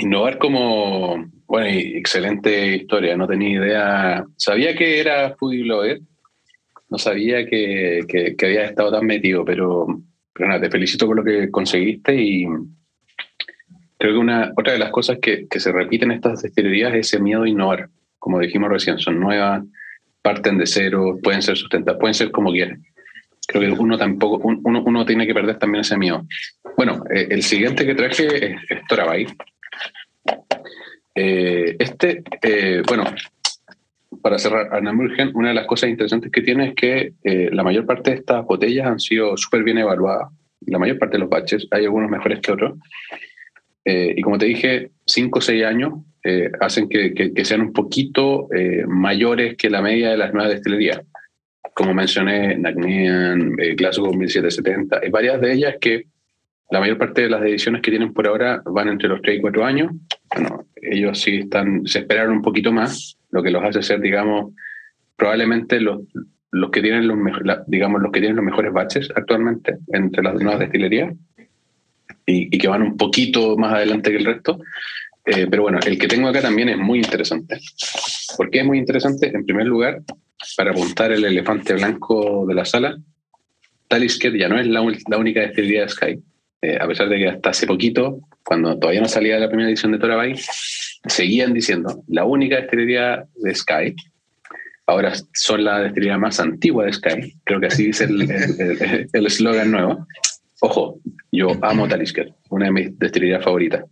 [0.00, 6.00] Innovar como, bueno, excelente historia, no tenía idea, sabía que era foodie blogger,
[6.88, 9.86] no sabía que, que, había estado tan metido, pero,
[10.32, 12.46] pero nada, te felicito por lo que conseguiste y
[13.98, 17.08] creo que una, otra de las cosas que, que se repiten en estas destilerías es
[17.08, 19.62] ese miedo a innovar, como dijimos recién, son nuevas,
[20.22, 22.82] parten de cero, pueden ser sustentadas, pueden ser como quieren.
[23.46, 26.24] Creo que uno tampoco, uno, uno tiene que perder también ese miedo.
[26.74, 29.26] Bueno, eh, el siguiente que traje es, es Torabay.
[31.22, 33.04] Eh, este, eh, bueno,
[34.22, 37.12] para cerrar, Anamurgen, una de las cosas interesantes que tiene es que
[37.52, 40.30] la mayor parte de estas botellas han sido súper bien evaluadas.
[40.66, 42.78] La mayor parte de los baches, hay algunos mejores que otros.
[43.84, 45.92] y como te dije, 5 o 6 años
[46.60, 48.48] hacen que, que, sean un poquito
[48.86, 51.00] mayores que la media de las nuevas destilerías
[51.74, 56.04] como mencioné, Nagnian, eh, Glasgow 1770, hay varias de ellas que
[56.70, 59.40] la mayor parte de las ediciones que tienen por ahora van entre los 3 y
[59.40, 59.92] 4 años.
[60.34, 64.54] Bueno, ellos sí están, se esperaron un poquito más, lo que los hace ser, digamos,
[65.16, 66.02] probablemente los,
[66.52, 67.18] los que tienen los
[67.66, 71.14] digamos, los que tienen los mejores baches actualmente entre las nuevas destilerías
[72.26, 74.60] y, y que van un poquito más adelante que el resto.
[75.24, 77.58] Eh, pero bueno, el que tengo acá también es muy interesante.
[78.36, 79.30] ¿Por qué es muy interesante?
[79.34, 80.00] En primer lugar,
[80.56, 82.96] para apuntar el elefante blanco de la sala,
[83.88, 86.22] Talisker ya no es la, la única destilería de Sky.
[86.62, 89.92] Eh, a pesar de que hasta hace poquito, cuando todavía no salía la primera edición
[89.92, 90.34] de Torabay,
[91.06, 93.94] seguían diciendo la única destilería de Sky.
[94.86, 97.34] Ahora son la destilería más antigua de Sky.
[97.44, 100.06] Creo que así dice el eslogan nuevo.
[100.60, 101.00] Ojo,
[101.32, 103.84] yo amo Talisker, una de mis destilerías favoritas.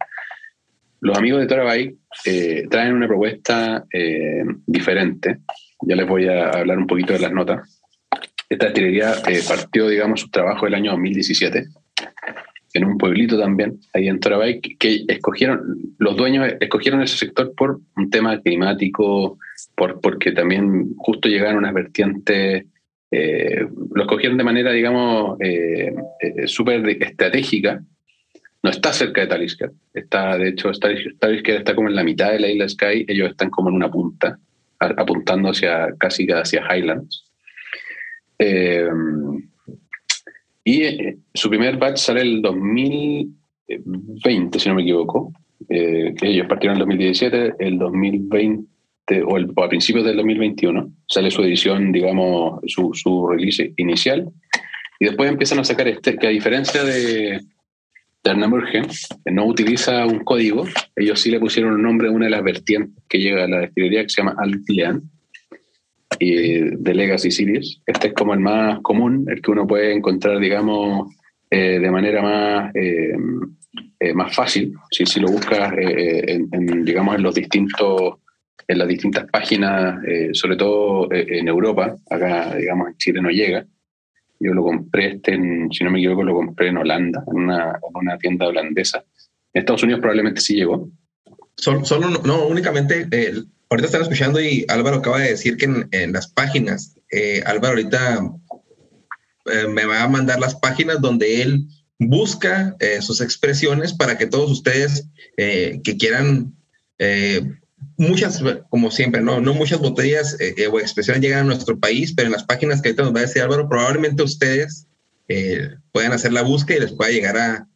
[1.00, 5.38] Los amigos de Torabay eh, traen una propuesta eh, diferente
[5.82, 7.80] ya les voy a hablar un poquito de las notas.
[8.48, 9.14] Esta destilería
[9.46, 11.68] partió, digamos, su trabajo el año 2017
[12.74, 17.80] en un pueblito también, ahí en Torabay, que escogieron, los dueños escogieron ese sector por
[17.96, 19.38] un tema climático,
[19.74, 22.66] por, porque también justo llegaron unas vertientes,
[23.10, 25.94] eh, lo escogieron de manera, digamos, eh,
[26.46, 27.82] súper estratégica.
[28.62, 32.40] No está cerca de Talisker, está, de hecho, Talisker está como en la mitad de
[32.40, 34.38] la isla Sky, ellos están como en una punta
[34.80, 37.24] apuntando hacia casi hacia Highlands.
[40.68, 45.32] Y eh, su primer batch sale el 2020, si no me equivoco.
[45.66, 48.66] Eh, ellos partieron en el 2017, el 2020
[49.26, 54.30] o, el, a principios del 2021 sale su edición, digamos, su, su release inicial.
[55.00, 57.40] Y después empiezan a sacar este, que a diferencia de,
[58.20, 58.88] Ternamurgen
[59.24, 63.02] no utiliza un código, ellos sí le pusieron un nombre a una de las vertientes
[63.08, 65.00] que llega a la destilería que se llama Altian
[66.18, 67.80] y de Legacy Series.
[67.86, 71.14] Este es como el más común, el que uno puede encontrar, digamos,
[71.50, 73.16] eh, de manera más, eh,
[74.00, 78.14] eh, más fácil, si, si lo buscas, en, digamos, en los distintos
[78.70, 79.98] en las distintas páginas,
[80.32, 83.64] sobre todo en Europa, acá, digamos, en Chile no llega,
[84.40, 85.38] yo lo compré, este
[85.70, 89.04] si no me equivoco, lo compré en Holanda, en una, una tienda holandesa.
[89.52, 90.88] En Estados Unidos probablemente sí llegó.
[91.56, 93.32] Solo, solo no, únicamente, eh,
[93.70, 98.30] ahorita están escuchando y Álvaro acaba de decir que en, las páginas, eh, Álvaro ahorita
[99.46, 101.66] eh, me va a mandar las páginas donde él
[101.98, 106.54] busca sus expresiones para que todos ustedes que quieran
[107.96, 112.12] muchas, como siempre, no, no muchas botellas eh, eh, o expresiones llegan a nuestro país,
[112.14, 114.86] pero en las páginas que ahorita nos va a decir Álvaro, probablemente ustedes
[115.28, 117.68] eh, puedan hacer la búsqueda y les pueda llegar a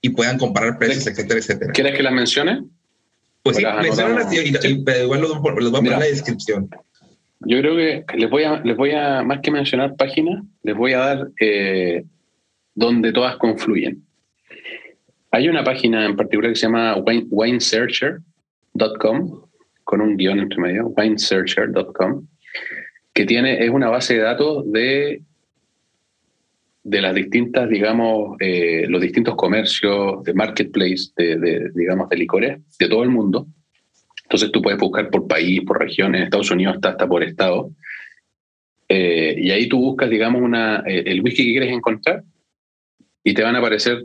[0.00, 1.72] y puedan comparar precios, etcétera, etcétera.
[1.72, 2.64] ¿Quieres que las mencione?
[3.42, 6.70] Pues sí, mencionan y, igual los, voy a poner en la descripción.
[7.40, 10.92] Yo creo que les voy a, les voy a, más que mencionar páginas, les voy
[10.92, 11.28] a dar
[12.74, 14.04] donde todas confluyen.
[15.32, 18.20] Hay una página en particular que se llama Wine Searcher,
[19.00, 19.42] .com,
[19.84, 22.26] con un guion entre medio, winesearcher.com,
[23.12, 25.22] que tiene, es una base de datos de,
[26.84, 32.88] de las distintas, digamos, eh, los distintos comercios de marketplace, de, digamos, de licores de
[32.88, 33.46] todo el mundo.
[34.24, 37.70] Entonces tú puedes buscar por país, por región, en Estados Unidos está hasta por estado.
[38.88, 42.24] Eh, y ahí tú buscas, digamos, una, eh, el whisky que quieres encontrar
[43.24, 44.04] y te van a aparecer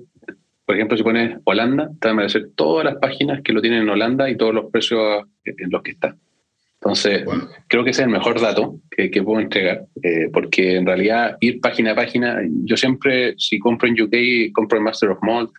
[0.68, 3.84] por ejemplo, si pones Holanda, te van a aparecer todas las páginas que lo tienen
[3.84, 6.18] en Holanda y todos los precios en los que está.
[6.79, 7.25] Entonces,
[7.68, 11.59] creo que ese es el mejor dato que, puedo entregar, eh, porque en realidad ir
[11.59, 15.50] página a página, yo siempre, si compro en UK, compro en Master of Malt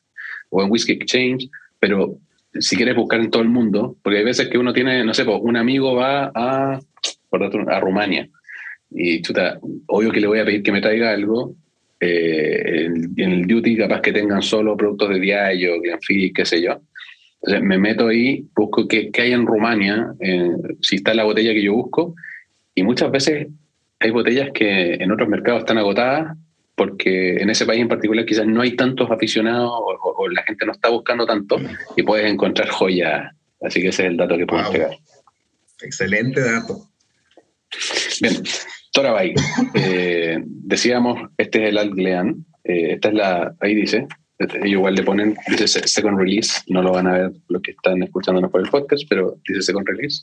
[0.51, 1.49] o en Whiskey Exchange,
[1.81, 2.19] pero
[2.55, 5.25] si quieres buscar en todo el mundo, porque hay veces que uno tiene, no sé,
[5.25, 6.81] un amigo va a,
[7.29, 8.29] por a Rumania
[8.91, 11.55] y chuta, obvio que le voy a pedir que me traiga algo
[12.01, 16.81] eh, en, el duty capaz que tengan solo productos de Diageo, Glenfiddich, qué sé yo.
[17.43, 20.51] Me meto ahí, busco qué, qué hay en Rumania, eh,
[20.83, 22.15] si está la botella que yo busco,
[22.75, 23.49] y muchas veces
[24.01, 26.37] hay botellas que en otros mercados están agotadas
[26.79, 30.73] porque en ese país en particular quizás no hay tantos aficionados o, la gente no
[30.73, 31.57] está buscando tanto
[31.97, 33.33] y puedes encontrar joyas.
[33.61, 34.91] Así que ese es el dato que puedo pegar.
[35.83, 36.89] Excelente dato.
[38.21, 38.35] Bien,
[38.93, 39.35] Torabay.
[39.75, 42.45] Eh, decíamos, este es el Altglean.
[42.63, 44.07] Eh, esta es la, ahí dice,
[44.39, 48.03] ellos igual le ponen, dice second release, no lo van a ver los que están
[48.03, 50.23] escuchándonos por el podcast, pero dice second release.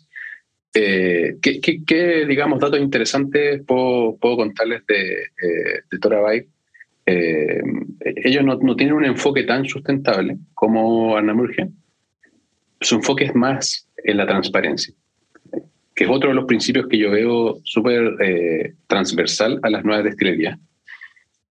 [0.74, 5.98] Eh, ¿qué, digamos, datos interesantes puedo, contarles de, eh, de
[7.06, 7.62] eh,
[8.16, 11.76] ellos no, no, tienen un enfoque tan sustentable como Arnamurgen.
[12.82, 14.94] Su enfoque es más en la transparencia,
[15.94, 20.04] que es otro de los principios que yo veo súper eh, transversal a las nuevas
[20.04, 20.60] destilerías.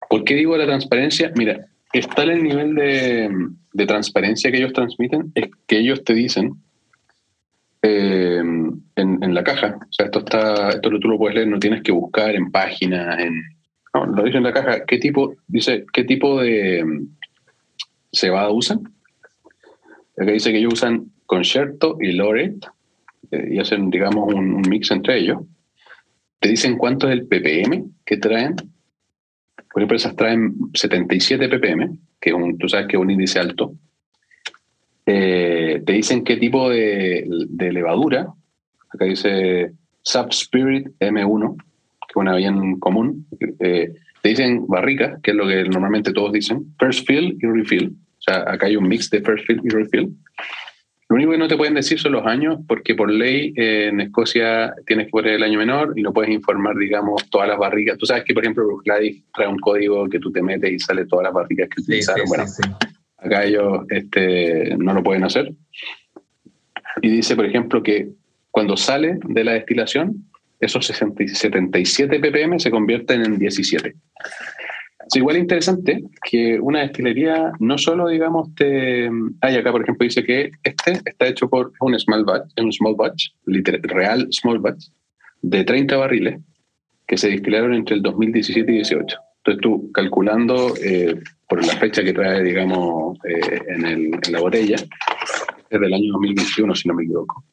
[0.09, 1.33] ¿Por qué digo la transparencia?
[1.37, 1.67] Mira,
[1.99, 3.31] está el nivel de,
[3.73, 6.55] de transparencia que ellos transmiten, es que ellos te dicen
[7.83, 8.43] eh,
[8.97, 9.79] en, la caja.
[9.81, 13.19] O sea, esto está, esto tú lo puedes leer, no tienes que buscar en páginas,
[13.19, 13.43] en,
[13.93, 14.85] no, lo dice en la caja.
[14.87, 16.85] ¿Qué tipo, dice, qué tipo de
[18.13, 18.81] cebada usan?
[20.19, 22.67] Acá dice que ellos usan concierto y Loret
[23.31, 25.41] eh, y hacen, digamos, un, mix entre ellos.
[26.41, 28.57] Te dicen cuánto es el ppm que traen.
[29.77, 33.75] Por ejemplo, esas traen 77 ppm, que un, tú sabes que es un índice alto.
[35.05, 37.27] Eh, te dicen qué tipo de,
[37.59, 38.27] levadura.
[38.89, 43.27] Acá dice Sub Spirit M1, que es una bien común.
[43.61, 43.93] Eh,
[44.23, 46.75] te dicen barricas, que es lo que normalmente todos dicen.
[46.81, 47.89] First fill y refill.
[47.89, 50.17] O sea, acá hay un mix de first fill y refill.
[51.09, 54.01] Lo único que no te pueden decir son los años, porque por ley eh, en
[54.01, 57.97] Escocia tienes que poner el año menor y no puedes informar, digamos, todas las barricas.
[57.97, 61.07] Tú sabes que, por ejemplo, Gladys trae un código que tú te metes y sale
[61.07, 62.25] todas las barricas que utilizaron.
[62.27, 62.45] bueno,
[63.19, 65.53] Acá ellos este, no lo pueden hacer.
[67.03, 68.09] Y dice, por ejemplo, que
[68.51, 70.25] cuando sale de la destilación,
[70.61, 73.95] esos 77 ppm se convierten en 17.
[75.07, 79.09] Es igual interesante que una destilería no solo, digamos, te...
[79.41, 82.97] Hay acá, por ejemplo, dice que este está hecho por un small batch, un small
[82.97, 84.87] batch, real small batch,
[85.43, 86.41] de 30 barriles
[87.07, 89.17] que se destilaron entre el 2017 y 18.
[89.39, 94.75] Entonces tú calculando eh, por la fecha que trae, digamos, eh, en, la botella,
[95.71, 97.45] es del año 2021, si no me equivoco.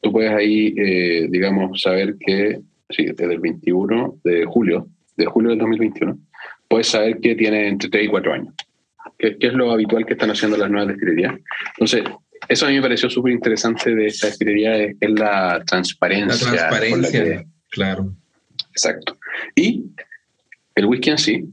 [0.00, 2.60] Tú puedes ahí, eh, digamos, saber que,
[2.90, 6.18] sí, desde el 21 de julio, de julio del 2021,
[6.74, 8.54] puedes saber que tiene entre 3 y 4 años,
[9.16, 11.34] que, es lo habitual que están haciendo las nuevas destilerías.
[11.68, 12.02] Entonces,
[12.48, 16.50] eso a mí me pareció súper interesante de esta destilería, es, la transparencia.
[16.50, 18.12] La transparencia, claro.
[18.70, 19.16] Exacto.
[19.54, 19.84] Y
[20.74, 21.44] el whisky en sí,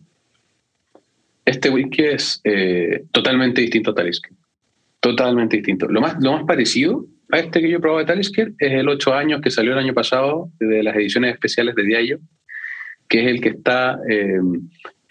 [1.45, 4.31] este whisky es eh, totalmente distinto a Talisker.
[4.99, 5.87] Totalmente distinto.
[5.87, 9.13] Lo más, lo más parecido a este que yo probé de Talisker es el 8
[9.13, 12.17] años que salió el año pasado de las ediciones especiales de Diallo,
[13.11, 14.39] que es el que está, eh,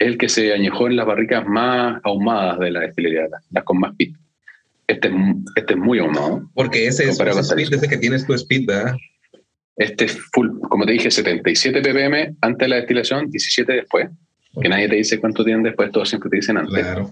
[0.01, 3.95] el que se añejó en las barricas más ahumadas de la destilería, las con más
[3.95, 4.17] pit.
[4.87, 5.13] Este es,
[5.55, 6.49] este es muy ahumado.
[6.55, 8.95] Porque ese es ese speed, ese que tienes tu speed, ¿verdad?
[9.77, 14.09] Este es full, como te dije, 77 ppm antes de la destilación, 17 después.
[14.59, 16.83] Que nadie te dice cuánto tienen después, todos siempre te dicen antes.
[16.83, 17.11] Claro.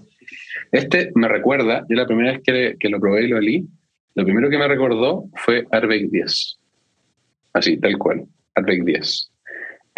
[0.72, 3.66] Este me recuerda, yo la primera vez que, que lo probé y lo olí,
[4.14, 6.58] lo primero que me recordó fue Arbeck 10.
[7.52, 9.29] Así, tal cual, Arbeck 10.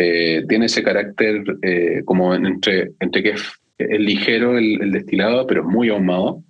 [0.03, 3.43] Eh, tiene ese carácter eh, como entre, entre que es,
[3.79, 6.43] ligero el, destilado, pero es muy ahumado,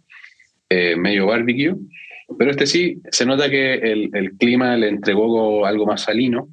[0.71, 1.75] eh, medio barbecue.
[2.38, 6.49] Pero este sí, se nota que el, el clima le entregó algo más salino,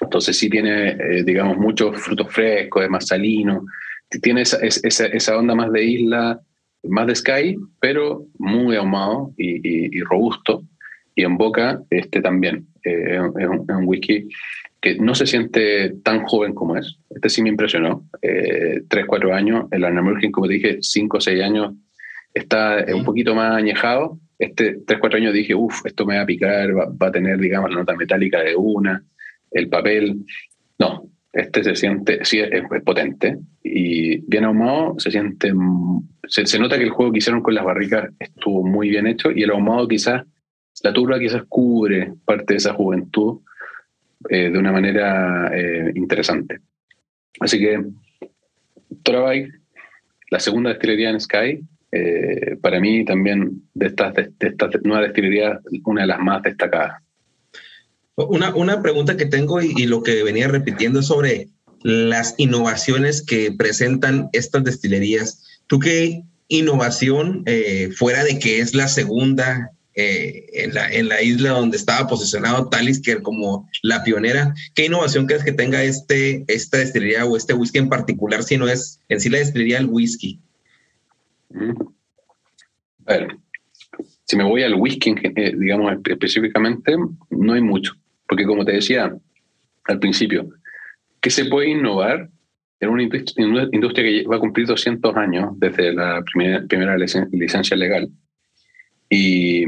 [0.00, 3.64] entonces sí tiene, eh, digamos, muchos frutos frescos, es más salino,
[4.20, 6.40] tiene esa, esa, esa, onda más de isla,
[6.84, 10.62] más de sky, pero muy ahumado y, y, robusto.
[11.14, 14.28] Y en boca este también eh, es, un, whisky
[14.82, 16.98] que no se siente tan joven como es.
[17.08, 18.06] Este sí me impresionó.
[18.20, 19.66] Eh, tres, cuatro años.
[19.70, 21.72] El Arnamurgen, como te dije, cinco o seis años,
[22.34, 26.76] está un poquito más añejado, este 3-4 años dije, uff, esto me va a picar,
[26.76, 29.04] va, a tener, digamos, la nota metálica de una,
[29.52, 30.24] el papel.
[30.80, 35.52] No, este se siente, sí, es, potente y bien ahumado, se siente,
[36.26, 39.44] se, nota que el juego que hicieron con las barricas estuvo muy bien hecho y
[39.44, 40.24] el ahumado quizás,
[40.82, 43.42] la turba quizás cubre parte de esa juventud
[44.28, 46.60] eh, de una manera eh, interesante.
[47.40, 47.82] Así que,
[49.02, 49.48] Torabay,
[50.30, 51.60] la segunda destilería en Sky,
[51.92, 57.02] eh, para mí también de estas, de, estas nuevas destilerías, una de las más destacadas.
[58.14, 61.48] Una, una pregunta que tengo y, lo que venía repitiendo es sobre
[61.82, 65.62] las innovaciones que presentan estas destilerías.
[65.66, 67.44] Tú que innovación
[67.96, 72.68] fuera de que es la segunda eh, en, la, en la isla donde estaba posicionado
[72.70, 74.54] Talisker como la pionera.
[74.74, 78.68] ¿Qué innovación crees que tenga este, esta destilería o este whisky en particular, si no
[78.68, 80.40] es en sí la destilería del whisky?
[83.06, 83.36] A ver,
[84.24, 86.96] si me voy al whisky, eh, digamos específicamente,
[87.28, 87.92] no hay mucho,
[88.26, 89.14] porque como te decía
[89.84, 90.48] al principio,
[91.20, 92.30] ¿qué se puede innovar
[92.80, 98.10] en una industria que va a cumplir 200 años desde la primera, primera licencia legal?
[99.12, 99.64] Y,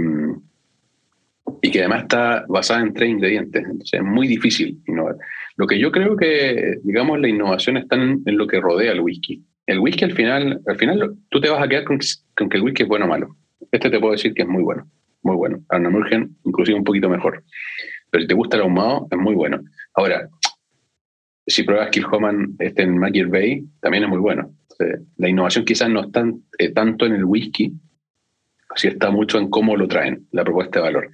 [1.60, 3.62] y que además está basada en tres ingredientes.
[3.62, 5.16] Entonces es muy difícil innovar.
[5.56, 9.44] Lo que yo creo que, digamos, la innovación está en, lo que rodea el whisky.
[9.66, 12.84] El whisky al final, al final tú te vas a quedar con, que el whisky
[12.84, 13.36] es bueno o malo.
[13.70, 14.88] Este te puedo decir que es muy bueno,
[15.22, 15.62] muy bueno.
[15.68, 17.44] Arnamurgen inclusive un poquito mejor.
[18.10, 19.60] Pero si te gusta el ahumado, es muy bueno.
[19.92, 20.26] Ahora,
[21.46, 24.54] si pruebas Kilhoman este en Magic Bay, también es muy bueno.
[25.18, 26.24] la innovación quizás no está
[26.58, 27.74] eh, tanto en el whisky,
[28.76, 31.10] si está mucho en cómo lo traen, la propuesta de valor.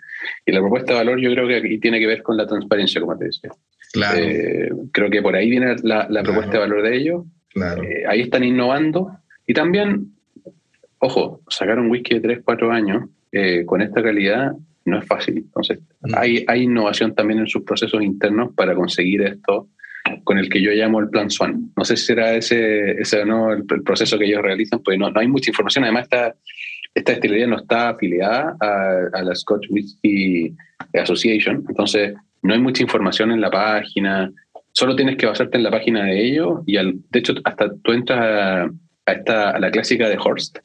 [0.46, 3.00] Y la propuesta de valor yo creo que aquí tiene que ver con la transparencia,
[3.00, 3.50] como te decía.
[3.92, 4.18] Claro.
[4.18, 7.24] Eh, creo que por ahí viene la, propuesta de valor de ellos.
[7.52, 7.82] Claro.
[7.82, 9.10] Eh, ahí están innovando.
[9.46, 10.12] Y también,
[10.98, 14.52] ojo, sacar un whisky de 3, 4 años eh, con esta calidad
[14.84, 15.38] no es fácil.
[15.38, 16.14] Entonces, mm.
[16.16, 19.68] hay, hay innovación también en sus procesos internos para conseguir esto
[20.24, 21.72] con el que yo llamo el plan SWAN.
[21.76, 25.20] No sé si será ese, ese no el, proceso que ellos realizan, pues no, no
[25.20, 25.84] hay mucha información.
[25.84, 26.34] Además, está
[26.94, 30.54] esta destilería no está afiliada a, la Scotch Whisky
[30.94, 34.32] Association, entonces no hay mucha información en la página,
[34.72, 37.92] solo tienes que basarte en la página de ellos y al, de hecho hasta tú
[37.92, 38.18] entras
[39.06, 40.58] a, esta, a la clásica de Horst,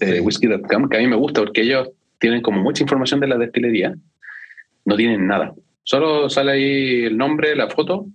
[0.00, 3.38] eh, whisky.com, que a mí me gusta porque ellos tienen como mucha información de la
[3.38, 3.94] destilería,
[4.84, 8.06] no tienen nada, solo sale ahí el nombre, la foto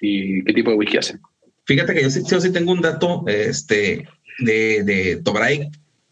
[0.00, 1.20] y qué tipo de whisky hacen.
[1.66, 5.70] Fíjate que yo sí, yo sí tengo un dato este, de, de Tobray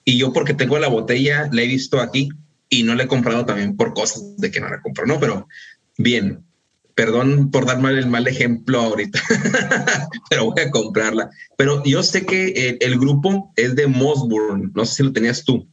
[0.08, 2.30] y yo porque tengo la botella, la he visto aquí
[2.70, 5.20] y no la he comprado también por cosas de que no la compro, ¿no?
[5.20, 5.46] Pero
[5.98, 6.46] bien,
[6.94, 9.20] perdón por dar mal el mal ejemplo ahorita,
[10.30, 11.28] pero voy a comprarla.
[11.58, 15.68] Pero yo sé que el, grupo es de Mossburn, no sé si lo tenías tú.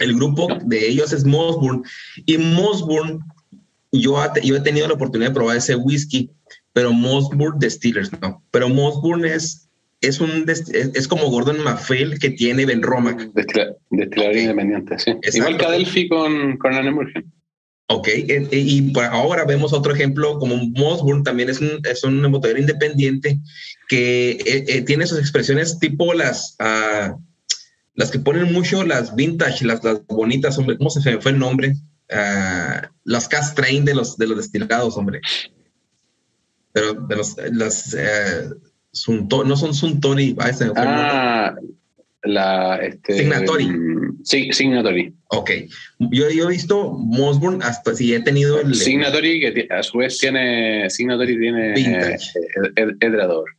[0.00, 1.84] El grupo de ellos es Mossburn
[2.26, 3.20] y Mossburn,
[3.92, 6.32] yo, yo he tenido la oportunidad de probar ese whisky,
[6.72, 8.42] pero Mossburn Distillers no.
[8.50, 9.61] Pero Mossburn es
[10.02, 13.30] es un es, como Gordon MacPhail que tiene Ben Romack.
[13.90, 15.14] Destilador independiente, sí.
[15.32, 16.92] Igual que Adelphi con, con Anne
[17.86, 22.24] Ok, eh, eh, y ahora vemos otro ejemplo como Mossburn, también es un, es un
[22.24, 23.38] embotador independiente
[23.88, 27.14] que eh, tiene sus expresiones tipo las, uh,
[27.94, 31.74] las que ponen mucho las vintage, las, las bonitas, hombre, ¿cómo se fue el nombre?
[32.10, 35.20] Uh, las cast train de los, de los destilados, hombre.
[36.72, 37.94] Pero de los, las,
[39.44, 40.36] no son Suntory.
[40.76, 41.54] Ah,
[42.24, 42.76] la.
[42.76, 43.68] Este, Signatory.
[44.24, 45.12] Sí, Signatory.
[45.28, 45.50] Ok.
[45.98, 48.74] Yo, he visto Mosburn hasta si he tenido el.
[48.74, 50.88] Signatory, que a su vez tiene.
[50.90, 51.72] Signatory tiene.
[51.74, 52.32] Vintage.
[53.00, 53.50] Edrador.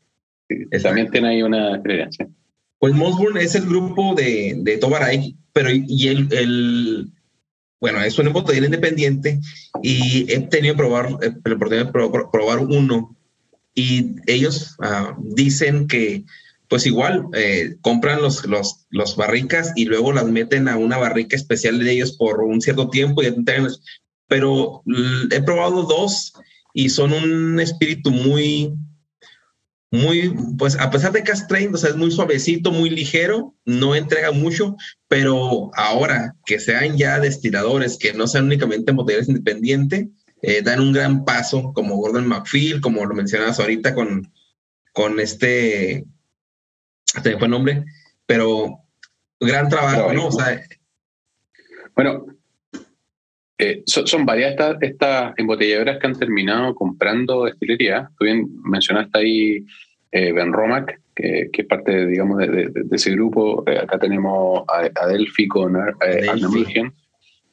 [0.82, 2.28] También tiene ahí una creencia.
[2.80, 7.12] Pues Mosburn es el grupo de, de Tobaray, pero y el, el
[7.84, 9.42] bueno, es un embotador independiente
[9.82, 13.13] y he tenido probar, eh, la oportunidad de probar uno
[13.75, 16.24] y ellos ah, dicen que
[16.68, 21.36] pues igual eh, compran los, los, los, barricas y luego las meten a una barrica
[21.36, 23.22] especial de ellos por un cierto tiempo.
[23.22, 23.27] Y,
[24.27, 24.82] pero
[25.30, 26.34] he probado dos
[26.74, 28.74] y son un espíritu muy,
[29.92, 33.96] muy, pues a pesar de que es o sea, es muy suavecito, muy ligero, no
[33.96, 34.75] entrega mucho,
[35.08, 40.08] pero ahora que sean ya destiladores, que no sean únicamente botellas independientes,
[40.46, 44.30] eh, dan un gran paso, como Gordon McPhil, como lo mencionabas ahorita con,
[44.92, 46.04] con este,
[47.06, 47.86] se me fue el nombre,
[48.26, 48.80] pero
[49.40, 50.28] gran trabajo, ¿no?
[50.28, 50.62] O sea,
[51.96, 52.26] bueno,
[53.58, 58.10] eh, son, varias estas, estas embotelladoras que han terminado comprando destilería.
[58.20, 59.66] Tú bien mencionaste ahí
[60.12, 63.64] eh, Ben Romac, que, que, es parte, digamos, de, ese grupo.
[63.82, 66.92] acá tenemos a, Adelphi con Arnhem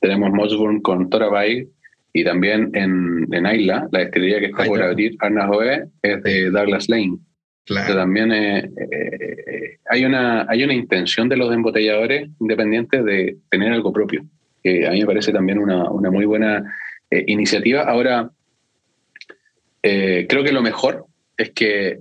[0.00, 1.68] tenemos Mosburn con Torabay,
[2.12, 6.88] y también en, en Ayla, la destilería que está por abrir, Arnajoe, es de Douglas
[6.88, 7.18] Lane.
[7.66, 7.94] Claro.
[7.94, 13.92] también eh, eh, hay, una, hay una intención de los embotelladores independientes de tener algo
[13.92, 14.24] propio,
[14.62, 16.64] que a mí me parece también una, una muy buena
[17.10, 17.82] eh, iniciativa.
[17.82, 18.30] Ahora,
[19.82, 22.00] creo que lo mejor es que,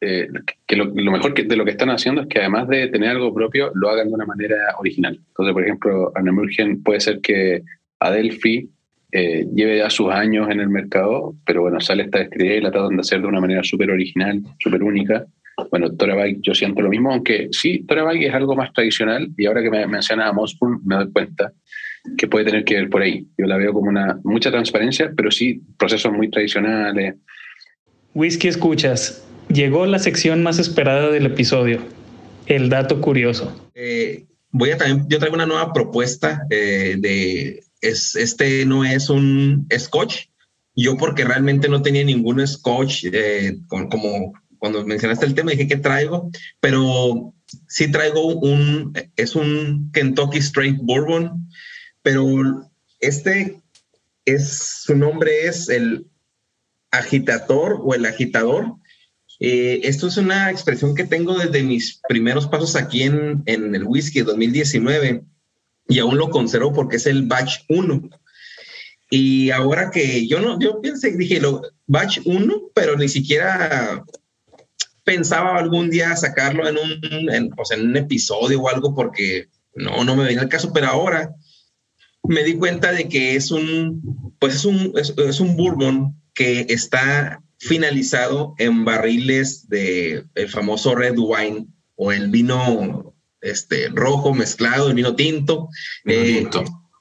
[0.00, 3.34] que lo, lo, mejor de lo que están haciendo es que además de tener algo
[3.34, 5.20] propio, lo hagan de una manera original.
[5.28, 7.62] Entonces, por ejemplo, Arnhem puede ser que
[8.00, 8.70] Adelphi
[9.12, 12.70] eh, lleve ya sus años en el mercado, pero bueno, sale esta destilería y la
[12.70, 15.26] tratan de hacer de una manera súper original, súper única.
[15.70, 19.62] Bueno, Torabike yo siento lo mismo, aunque sí, Torabike es algo más tradicional y ahora
[19.62, 21.52] que me mencionas a Mossburn me doy cuenta
[22.16, 23.26] que puede tener que ver por ahí.
[23.36, 27.16] Yo la veo como una mucha transparencia, pero sí procesos muy tradicionales.
[28.14, 29.26] Whisky escuchas.
[29.48, 31.80] Llegó la sección más esperada del episodio,
[32.46, 33.68] el dato curioso.
[33.74, 39.10] Eh, voy a también, yo traigo una nueva propuesta eh, de, es, este no es
[39.10, 40.26] un scotch,
[40.76, 45.76] yo porque realmente no tenía ningún scotch, eh, como cuando mencionaste el tema dije que
[45.76, 47.34] traigo, pero
[47.66, 51.48] sí traigo un, es un Kentucky Straight Bourbon,
[52.02, 52.70] pero
[53.00, 53.60] este
[54.24, 56.06] es, su nombre es el
[56.90, 58.74] agitador o el agitador.
[59.38, 63.84] Eh, esto es una expresión que tengo desde mis primeros pasos aquí en, en el
[63.84, 65.24] whisky 2019
[65.90, 68.08] y aún lo conservo porque es el batch 1.
[69.10, 74.04] Y ahora que yo no, yo pensé, dije, lo, batch 1, pero ni siquiera
[75.04, 80.14] pensaba algún día sacarlo en un, o en un episodio o algo porque no, no
[80.14, 81.34] me venía el caso, pero ahora
[82.22, 87.42] me di cuenta de que es un, pues es un, es, un bourbon que está
[87.58, 91.66] finalizado en barriles de el famoso red wine
[91.96, 95.68] o el vino este, rojo mezclado, el vino tinto.
[96.04, 96.48] Eh,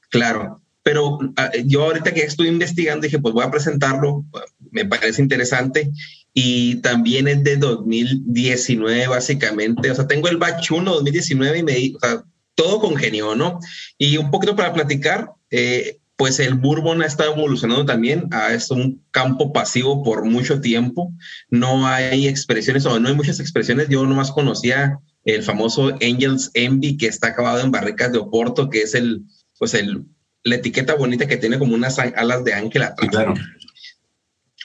[0.09, 4.25] claro, pero ah, yo ahorita que estoy investigando dije, pues voy a presentarlo,
[4.71, 5.91] me parece interesante
[6.33, 11.93] y también es de 2019 básicamente, o sea, tengo el batch 1 2019 y me,
[11.95, 12.23] o sea,
[12.55, 13.59] todo congenió, ¿no?
[13.97, 18.71] Y un poquito para platicar, eh, pues el bourbon ha estado evolucionando también a es
[18.71, 21.13] un campo pasivo por mucho tiempo.
[21.49, 23.87] No hay expresiones o no hay muchas expresiones.
[23.87, 24.99] Yo nomás conocía
[25.35, 29.23] el famoso Angels Envy que está acabado en barricas de Oporto, que es el,
[29.57, 30.05] pues el,
[30.43, 33.09] la etiqueta bonita que tiene como unas alas de ángel atrás.
[33.09, 33.33] Claro.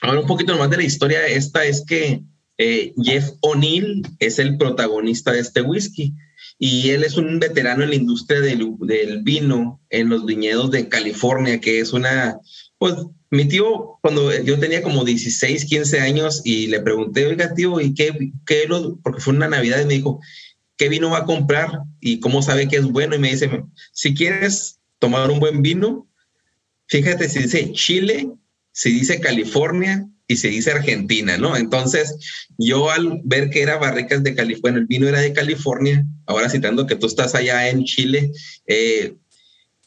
[0.01, 2.21] Ahora un poquito más de la historia, esta es que
[2.57, 6.13] eh, Jeff O'Neill es el protagonista de este whisky
[6.57, 10.87] y él es un veterano en la industria del, del, vino en los viñedos de
[10.87, 12.37] California, que es una,
[12.77, 12.95] pues
[13.29, 17.93] mi tío, cuando yo tenía como 16, 15 años y le pregunté, oiga tío, ¿y
[17.93, 20.21] qué, qué lo, porque fue una Navidad y me dijo,
[20.77, 21.79] ¿qué vino va a comprar?
[21.99, 23.15] ¿Y cómo sabe que es bueno?
[23.15, 23.49] Y me dice,
[23.91, 26.07] si quieres tomar un buen vino,
[26.87, 28.29] fíjate si dice Chile,
[28.71, 31.55] si dice California y se dice Argentina, ¿no?
[31.55, 32.15] Entonces,
[32.57, 36.87] yo al ver que era barricas de California, el vino era de California, ahora citando
[36.87, 38.31] que tú estás allá en Chile,
[38.67, 39.15] eh,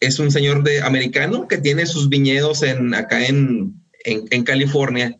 [0.00, 3.74] es un señor de americano que tiene sus viñedos en, acá en,
[4.04, 5.16] en, California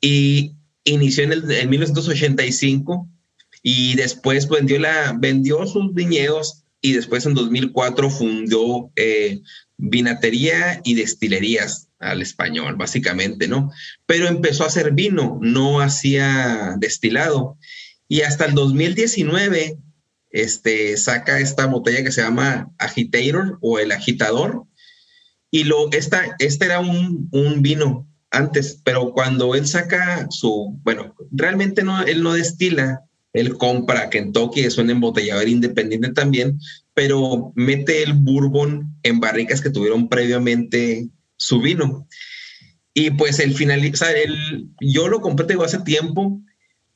[0.00, 0.54] y
[0.84, 3.08] inició en, el, en 1985
[3.62, 9.40] y después vendió, la, vendió sus viñedos y después en 2004 fundó eh,
[9.76, 13.70] vinatería y destilerías al español, básicamente, ¿no?
[14.06, 17.58] Pero empezó a hacer vino, no hacía destilado.
[18.08, 19.78] Y hasta el 2019,
[20.30, 24.64] este, saca esta botella que se llama Agitator o el agitador.
[25.50, 31.14] Y lo, esta, este era un, un vino antes, pero cuando él saca su, bueno,
[31.30, 36.58] realmente no, él no destila, él compra Kentucky, es un embotellador independiente también,
[36.94, 42.06] pero mete el bourbon en barricas que tuvieron previamente su vino.
[42.92, 46.40] Y pues el final, el, yo lo compré hace tiempo,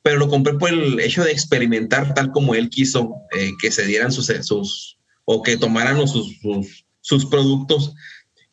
[0.01, 3.85] pero lo compré por el hecho de experimentar tal como él quiso eh, que se
[3.85, 7.95] dieran sus, sus, o que tomaran sus, sus, sus, productos.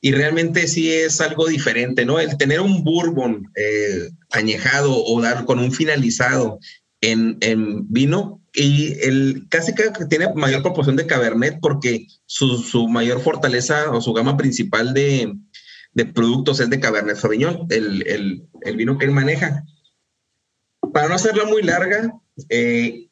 [0.01, 2.19] Y realmente sí es algo diferente, ¿no?
[2.19, 6.59] El tener un bourbon eh, añejado o dar con un finalizado
[7.03, 12.89] en, en vino y el casi que tiene mayor proporción de Cabernet porque su, su
[12.89, 15.35] mayor fortaleza o su gama principal de,
[15.95, 19.65] de productos es de Cabernet Sauvignon, el, el, el, vino que él maneja.
[20.93, 22.13] Para no hacerla muy larga,
[22.49, 23.09] eh,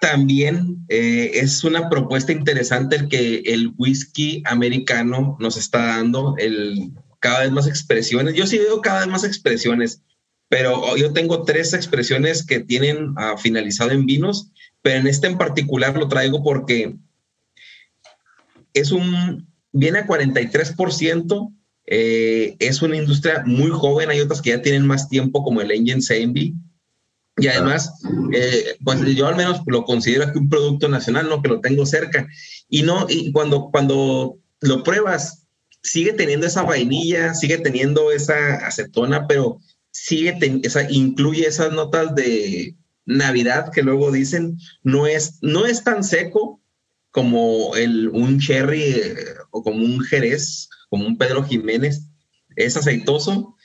[0.00, 6.92] también eh, es una propuesta interesante el que el whisky americano nos está dando, el,
[7.20, 8.34] cada vez más expresiones.
[8.34, 10.02] Yo sí veo cada vez más expresiones
[10.48, 14.50] pero yo tengo tres expresiones que tienen uh, finalizado en vinos,
[14.82, 16.96] pero en este en particular lo traigo porque
[18.72, 21.54] es un, viene a 43%,
[21.90, 25.70] eh, es una industria muy joven, hay otras que ya tienen más tiempo como el
[25.70, 26.54] Engine Envy,
[27.38, 27.92] y además,
[28.32, 31.86] eh, pues yo al menos lo considero aquí un producto nacional, no que lo tengo
[31.86, 32.26] cerca.
[32.68, 35.46] Y no, y cuando, cuando lo pruebas,
[35.82, 39.60] sigue teniendo esa vainilla, sigue teniendo esa acetona, pero
[40.04, 46.04] sigue, esa, incluye esas notas de Navidad que luego dicen, no es, no es tan
[46.04, 46.60] seco
[47.10, 49.16] como el, un cherry eh,
[49.50, 52.02] o como un jerez, como un Pedro Jiménez,
[52.56, 53.56] es aceitoso,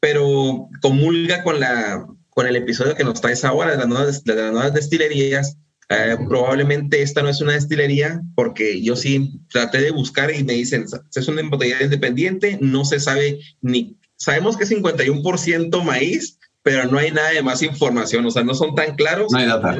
[0.00, 4.34] pero comulga con, la, con el episodio que nos traes ahora de las nuevas, de
[4.34, 5.56] las nuevas destilerías.
[5.90, 10.54] Eh, probablemente esta no es una destilería porque yo sí traté de buscar y me
[10.54, 16.84] dicen, es una embotellada independiente, no se sabe ni, sabemos que es 51% maíz, pero
[16.90, 19.30] no hay nada de más información, o sea, no son tan claros.
[19.30, 19.76] No hay data.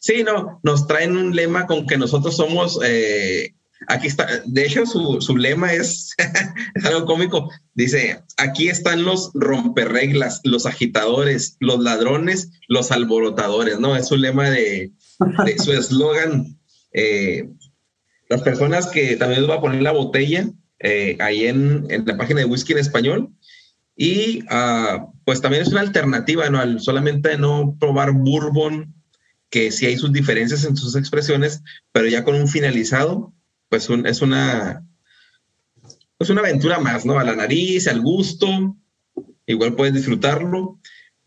[0.00, 3.54] Sí, no, nos traen un lema con que nosotros somos, eh,
[3.86, 6.14] aquí está, de hecho su, su lema es,
[6.74, 13.94] es, algo cómico, dice, aquí están los romperreglas, los agitadores, los ladrones, los alborotadores, ¿no?
[13.94, 14.90] Es un lema de,
[15.44, 16.58] de su eslogan.
[16.94, 17.48] Eh,
[18.30, 22.16] las personas que también les voy a poner la botella eh, ahí en, en, la
[22.16, 23.28] página de Whisky en Español,
[23.96, 26.58] y uh, pues también es una alternativa, ¿no?
[26.58, 28.94] Al solamente no probar bourbon,
[29.50, 33.32] que sí hay sus diferencias en sus expresiones, pero ya con un finalizado,
[33.68, 34.84] pues es una
[36.16, 37.18] pues una aventura más, ¿no?
[37.18, 38.76] A la nariz, al gusto,
[39.44, 40.78] igual puedes disfrutarlo.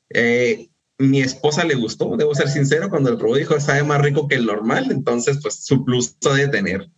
[0.09, 4.29] Eh, mi esposa le gustó, debo ser sincero, cuando lo probó dijo, sabe más rico
[4.29, 6.89] que el normal, entonces pues su plus de tener.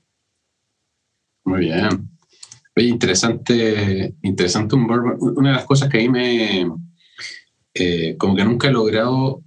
[1.44, 2.17] Muy bien.
[2.78, 5.18] Oye, interesante, interesante un bourbon.
[5.36, 6.72] Una de las cosas que a mí me,
[7.74, 9.42] eh, como que nunca he logrado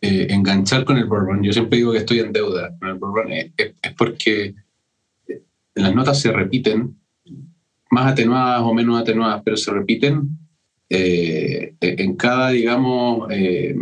[0.00, 3.32] eh, enganchar con el bourbon, yo siempre digo que estoy en deuda con el bourbon,
[3.32, 4.54] es, es, porque
[5.74, 7.00] las notas se repiten,
[7.90, 10.38] más atenuadas o menos atenuadas, pero se repiten
[10.88, 13.74] eh, en cada, digamos, eh,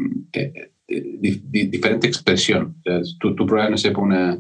[0.89, 2.77] di, di, diferente expresión.
[2.81, 4.39] O sea, tú, tú pruebas, no sé, una,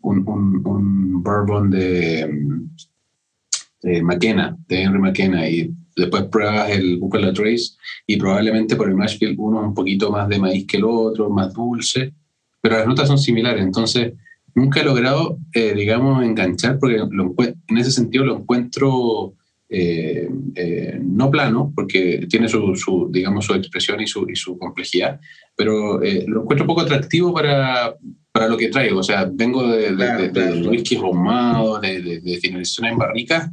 [0.00, 2.30] un, un, un bourbon de
[3.82, 7.72] de McKenna, de Henry McKenna, y después pruebas el Buffalo Trace
[8.06, 11.28] y probablemente por el Mashfield uno es un poquito más de maíz que el otro,
[11.28, 12.14] más dulce,
[12.60, 14.14] pero las notas son similares, entonces
[14.54, 19.34] nunca he logrado, eh, digamos, enganchar, porque lo, en ese sentido lo encuentro
[19.74, 24.58] eh, eh, no plano, porque tiene su, su, digamos, su expresión y su, y su
[24.58, 25.18] complejidad,
[25.56, 27.96] pero eh, lo encuentro poco atractivo para,
[28.32, 32.38] para lo que traigo, o sea, vengo de, de, de, de whisky ahumado, de, de,
[32.38, 33.50] finalización en barricas,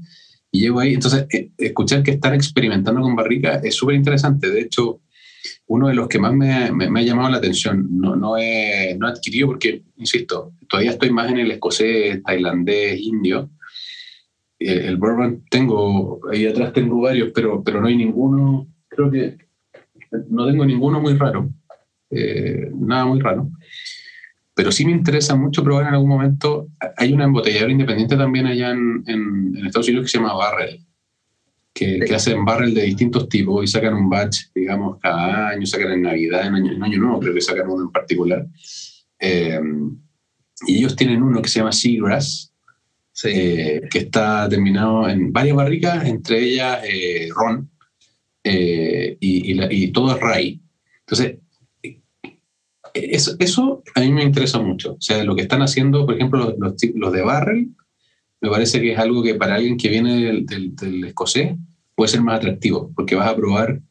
[0.51, 0.93] y llego ahí.
[0.93, 4.49] Entonces, eh, escuchar que están experimentando con barrica es súper interesante.
[4.49, 5.01] De hecho,
[5.67, 8.95] uno de los que más me, me, me ha llamado la atención, no, no, he,
[8.97, 13.49] no he adquirido porque, insisto, todavía estoy más en el escocés, tailandés, indio.
[14.57, 19.37] El, el bourbon tengo, ahí atrás tengo varios, pero, pero no hay ninguno, creo que
[20.29, 21.49] no tengo ninguno muy raro,
[22.09, 23.49] eh, nada muy raro
[24.59, 26.67] pero sí me interesa mucho probar en algún momento.
[26.97, 30.85] Hay una embotelladora independiente también allá en, en, en Estados Unidos que se llama Barrel,
[31.73, 35.93] que, que, hacen barrel de distintos tipos y sacan un batch, digamos, cada año, sacan
[35.93, 38.45] en Navidad, en Año, en año Nuevo, creo que sacan uno en particular.
[39.17, 39.61] Eh,
[40.67, 42.53] y ellos tienen uno que se llama Seagrass,
[43.13, 43.29] sí.
[43.33, 47.71] eh, que está terminado en varias barricas, entre ellas eh, ron,
[48.43, 50.59] eh, y, y, la, y todo es rye.
[50.99, 51.37] Entonces,
[52.93, 54.93] eso, eso, a mí me interesa mucho.
[54.93, 57.69] O sea, lo que están haciendo, por ejemplo, los, los, de Barrel,
[58.41, 61.55] me parece que es algo que para alguien que viene del, del, del escocés
[61.95, 63.81] puede ser más atractivo, porque vas a probar.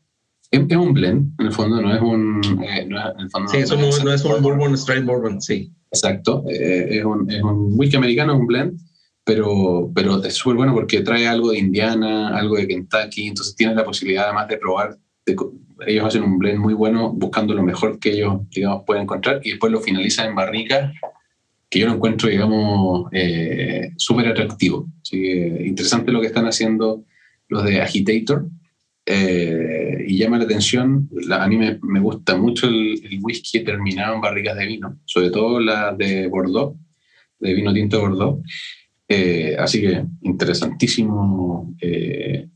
[0.51, 2.41] Es, es un blend, en el fondo, no es un.
[2.63, 5.43] Eh, no es, en el fondo, sí, eso no, no, es un bourbon, straight bourbon,
[5.43, 5.73] sí.
[5.91, 6.45] Exacto.
[6.49, 8.81] Eh, es, un, es un whisky americano, es un blend,
[9.25, 13.77] pero, pero es súper bueno porque trae algo de Indiana, algo de Kentucky, entonces tienes
[13.77, 14.97] la posibilidad además de probar.
[15.27, 15.37] De,
[15.87, 19.51] ellos hacen un blend muy bueno buscando lo mejor que ellos, digamos, pueden encontrar y
[19.51, 20.93] después lo finalizan en barrica,
[21.71, 24.89] que yo lo encuentro, digamos, eh, súper atractivo.
[25.03, 27.05] Así que interesante lo que están haciendo
[27.49, 28.47] los de Agitator.
[29.11, 33.61] Eh, y llama la atención, la, a mí me, me gusta mucho el, el, whisky
[33.61, 36.77] terminado en barricas de vino, sobre todo la de Bordeaux,
[37.41, 38.43] de vino tinto Bordeaux.
[39.09, 42.49] Eh, así que interesantísimo eh,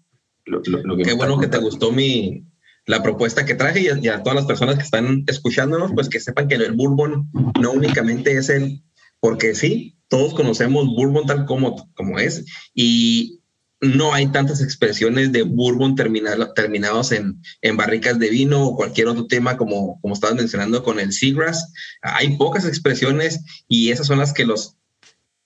[0.44, 2.44] lo, lo, lo, que Qué bueno que te gustó mi,
[2.86, 6.48] la propuesta que traje y a, todas las personas que están escuchándonos, pues que sepan
[6.48, 8.82] que el bourbon no únicamente es el,
[9.20, 13.40] porque sí, todos conocemos bourbon tal como, como es y
[13.80, 19.08] no hay tantas expresiones de bourbon terminado, terminados en, en, barricas de vino o cualquier
[19.08, 21.72] otro tema como, como estabas mencionando con el Seagrass.
[22.00, 24.76] Hay pocas expresiones y esas son las que los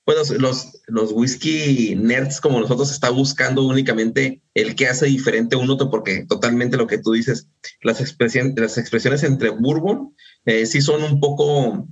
[0.06, 5.68] pues los, los, whisky nerds como nosotros está buscando únicamente el que hace diferente un
[5.68, 7.48] otro, porque totalmente lo que tú dices,
[7.82, 10.14] las, expresiones, las expresiones entre bourbon
[10.44, 11.88] eh, sí son un poco,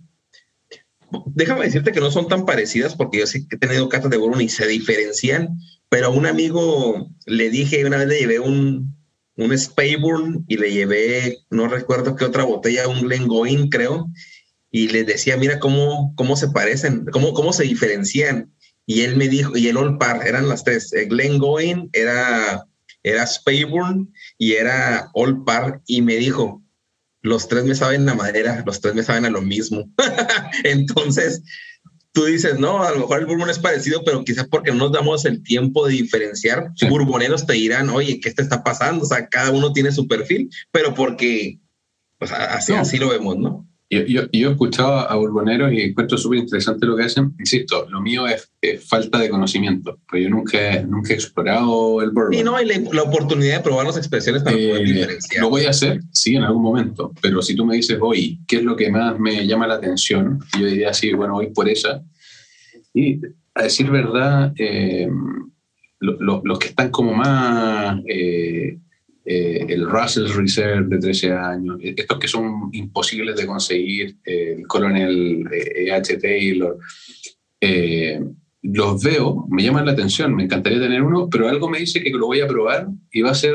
[1.26, 4.42] déjame decirte que no son tan parecidas, porque yo sí he tenido catas de bourbon
[4.42, 8.96] y se diferencian, pero a un amigo le dije, una vez le llevé un,
[9.36, 14.08] un Spayburn y le llevé, no recuerdo qué otra botella, un Glengoyne creo,
[14.74, 18.52] y les decía, mira cómo, cómo se parecen, cómo, cómo se diferencian.
[18.86, 20.90] Y él me dijo, y el All Par, eran las tres.
[21.08, 22.66] Glenn Goin era
[23.04, 26.60] era Spayburn y era All Par y me dijo,
[27.22, 29.88] los tres me saben a madera, los tres me saben a lo mismo.
[30.64, 31.44] Entonces,
[32.10, 34.92] tú dices, no, a lo mejor el bourbon es parecido, pero quizás porque no nos
[34.92, 36.72] damos el tiempo de diferenciar.
[36.88, 39.04] Bourboneros te dirán, oye, ¿qué te está pasando?
[39.04, 41.60] O sea, cada uno tiene su perfil, pero porque
[42.18, 43.68] pues, así, así lo vemos, ¿no?
[43.94, 47.34] Yo, yo, yo, he escuchado a burboneros y encuentro súper interesante lo que hacen.
[47.38, 48.50] Insisto, lo mío es,
[48.86, 52.34] falta de conocimiento, pero yo nunca, nunca he explorado el bourbon.
[52.34, 55.42] Y no, hay la, oportunidad de probar las expresiones para poder eh, diferenciar.
[55.42, 58.56] Lo voy a hacer, sí, en algún momento, pero si tú me dices, hoy, ¿qué
[58.56, 60.40] es lo que más me llama la atención?
[60.58, 62.02] Yo diría, sí, bueno, voy por esa.
[62.92, 63.20] Y
[63.54, 65.08] a decir verdad, eh,
[66.00, 68.00] los que están como más...
[68.08, 68.78] Eh,
[69.26, 74.56] eh, el Russell Reserve de 13 años, eh, estos que son imposibles de conseguir, eh,
[74.58, 76.18] el Colonel E.H.
[76.18, 76.78] Taylor,
[78.62, 82.10] los veo, me llaman la atención, me encantaría tener uno, pero algo me dice que
[82.10, 83.54] lo voy a probar y va a ser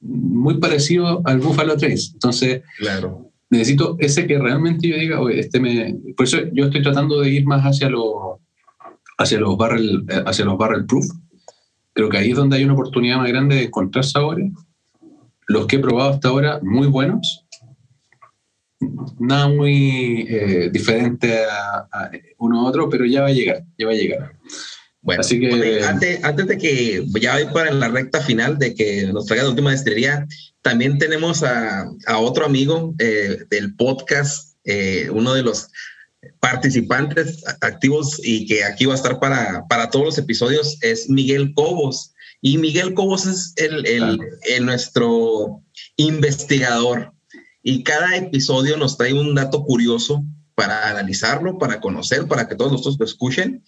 [0.00, 2.10] muy parecido al Buffalo Trace.
[2.12, 3.30] Entonces, claro.
[3.48, 5.96] necesito ese que realmente yo diga, oye, este me...
[6.16, 8.38] Por eso yo estoy tratando de ir más hacia los,
[9.16, 11.06] hacia los barrel, hacia los barrel proof.
[11.94, 14.52] Creo que ahí es donde hay una oportunidad más grande de encontrar sabores
[15.48, 17.44] los que he probado hasta ahora, muy buenos.
[19.18, 23.92] Nada muy eh, diferente a, uno a otro, pero ya va a llegar, ya va
[23.92, 24.32] a llegar.
[25.00, 29.06] Bueno, Así que, antes, antes de que ya voy para la recta final de que
[29.12, 30.26] nos traiga la última destilería,
[30.60, 35.70] también tenemos a, a otro amigo eh, del podcast, eh, uno de los
[36.40, 41.54] participantes activos y que aquí va a estar para, para todos los episodios, es Miguel
[41.54, 42.12] Cobos.
[42.40, 45.62] Y Miguel Cobos es el, el, nuestro
[45.96, 47.12] investigador.
[47.62, 50.24] Y cada episodio nos trae un dato curioso
[50.54, 53.64] para analizarlo, para conocer, para que todos nosotros lo escuchen.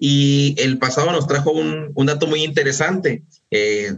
[0.00, 3.24] Y el pasado nos trajo un, un dato muy interesante.
[3.50, 3.96] Eh,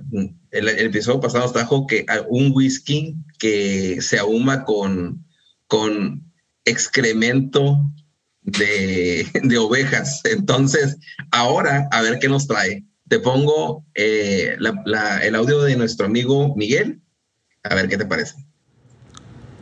[0.50, 5.24] el, episodio pasado nos trajo que un whisky que se ahuma con,
[5.66, 6.30] con
[6.64, 7.78] excremento
[8.42, 10.20] de, de ovejas.
[10.24, 10.98] Entonces,
[11.30, 14.56] ahora a ver qué nos trae te pongo eh,
[15.22, 17.00] el audio de nuestro amigo Miguel.
[17.64, 18.36] A ver qué te parece.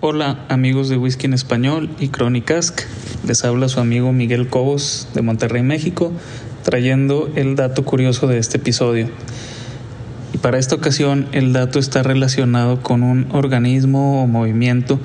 [0.01, 2.75] Hola amigos de Whisky en Español y Crónicas.
[3.27, 6.13] Les habla su amigo Miguel Cobos de Monterrey, México,
[6.63, 9.09] trayendo el dato curioso de este episodio.
[10.35, 15.01] Y para esta ocasión el dato está relacionado con un organismo o movimiento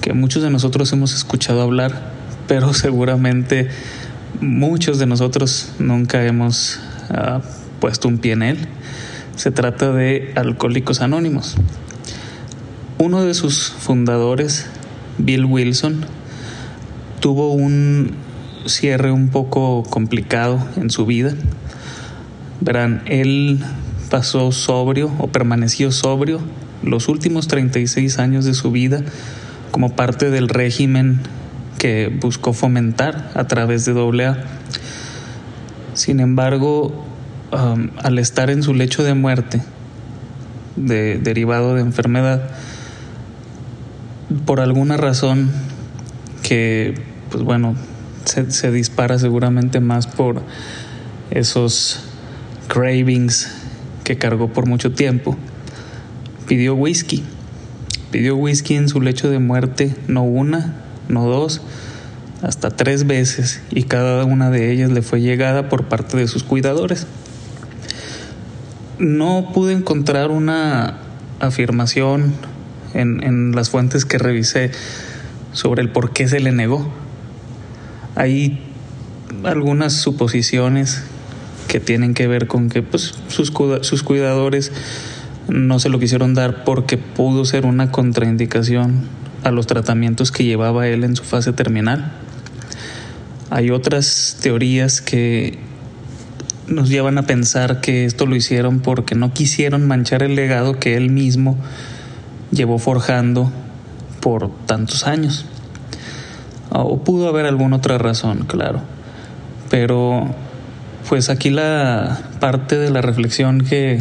[0.00, 2.12] que muchos de nosotros hemos escuchado hablar,
[2.46, 3.68] pero seguramente
[4.40, 6.78] muchos de nosotros nunca hemos
[7.10, 7.40] uh,
[7.82, 8.58] puesto un pie en él.
[9.34, 11.56] Se trata de Alcohólicos Anónimos.
[12.98, 14.66] Uno de sus fundadores,
[15.18, 16.06] Bill Wilson,
[17.18, 18.12] tuvo un
[18.66, 21.34] cierre un poco complicado en su vida.
[22.60, 23.58] Verán, él
[24.10, 26.38] pasó sobrio o permaneció sobrio
[26.84, 29.02] los últimos 36 años de su vida
[29.72, 31.18] como parte del régimen
[31.80, 34.36] que buscó fomentar a través de AA.
[35.94, 37.08] Sin embargo,
[37.52, 39.60] Al estar en su lecho de muerte,
[40.76, 42.48] de, derivado de enfermedad,
[44.46, 45.50] por alguna razón
[46.42, 46.94] que,
[47.30, 47.76] pues bueno,
[48.24, 50.42] se dispara seguramente más por
[51.30, 52.00] esos
[52.68, 53.52] cravings
[54.02, 55.36] que cargó por mucho tiempo,
[56.48, 57.22] pidió whisky.
[58.10, 60.74] Pidió whisky en su lecho de muerte, no una,
[61.08, 61.60] no dos,
[62.42, 66.42] hasta tres veces, y cada una de ellas le fue llegada por parte de sus
[66.44, 67.06] cuidadores
[68.98, 70.98] no pude encontrar una
[71.40, 72.34] afirmación
[72.94, 74.70] en, las fuentes que revisé
[75.52, 76.92] sobre el por qué se le negó.
[78.14, 78.60] Hay
[79.44, 81.02] algunas suposiciones
[81.68, 84.72] que tienen que ver con que pues, sus, sus cuidadores
[85.48, 89.08] no se lo quisieron dar porque pudo ser una contraindicación
[89.42, 92.12] a los tratamientos que llevaba él en su fase terminal.
[93.50, 95.58] Hay otras teorías que
[96.72, 100.96] nos llevan a pensar que esto lo hicieron porque no quisieron manchar el legado que
[100.96, 101.56] él mismo
[102.50, 103.50] llevó forjando
[104.20, 105.46] por tantos años.
[106.70, 108.80] O pudo haber alguna otra razón, claro.
[109.70, 110.34] Pero
[111.08, 114.00] pues aquí la parte de la reflexión que,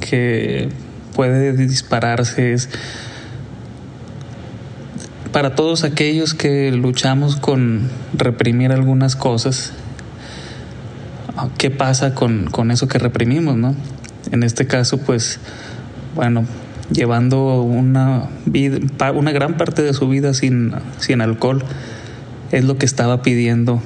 [0.00, 0.70] que
[1.14, 2.68] puede dispararse es
[5.32, 9.72] para todos aquellos que luchamos con reprimir algunas cosas
[11.58, 13.74] qué pasa con, eso que reprimimos, ¿no?
[14.30, 15.38] En este caso, pues,
[16.14, 16.46] bueno,
[16.90, 18.78] llevando una, vida,
[19.12, 21.62] una gran parte de su vida sin, sin alcohol,
[22.52, 23.82] es lo que estaba pidiendo,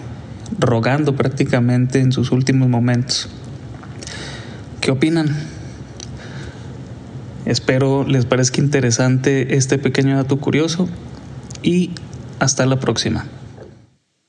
[0.58, 3.28] rogando prácticamente en sus últimos momentos.
[4.80, 5.34] ¿Qué opinan?
[7.46, 10.88] Espero les parezca interesante este pequeño dato curioso
[11.62, 11.92] y
[12.38, 13.26] hasta la próxima.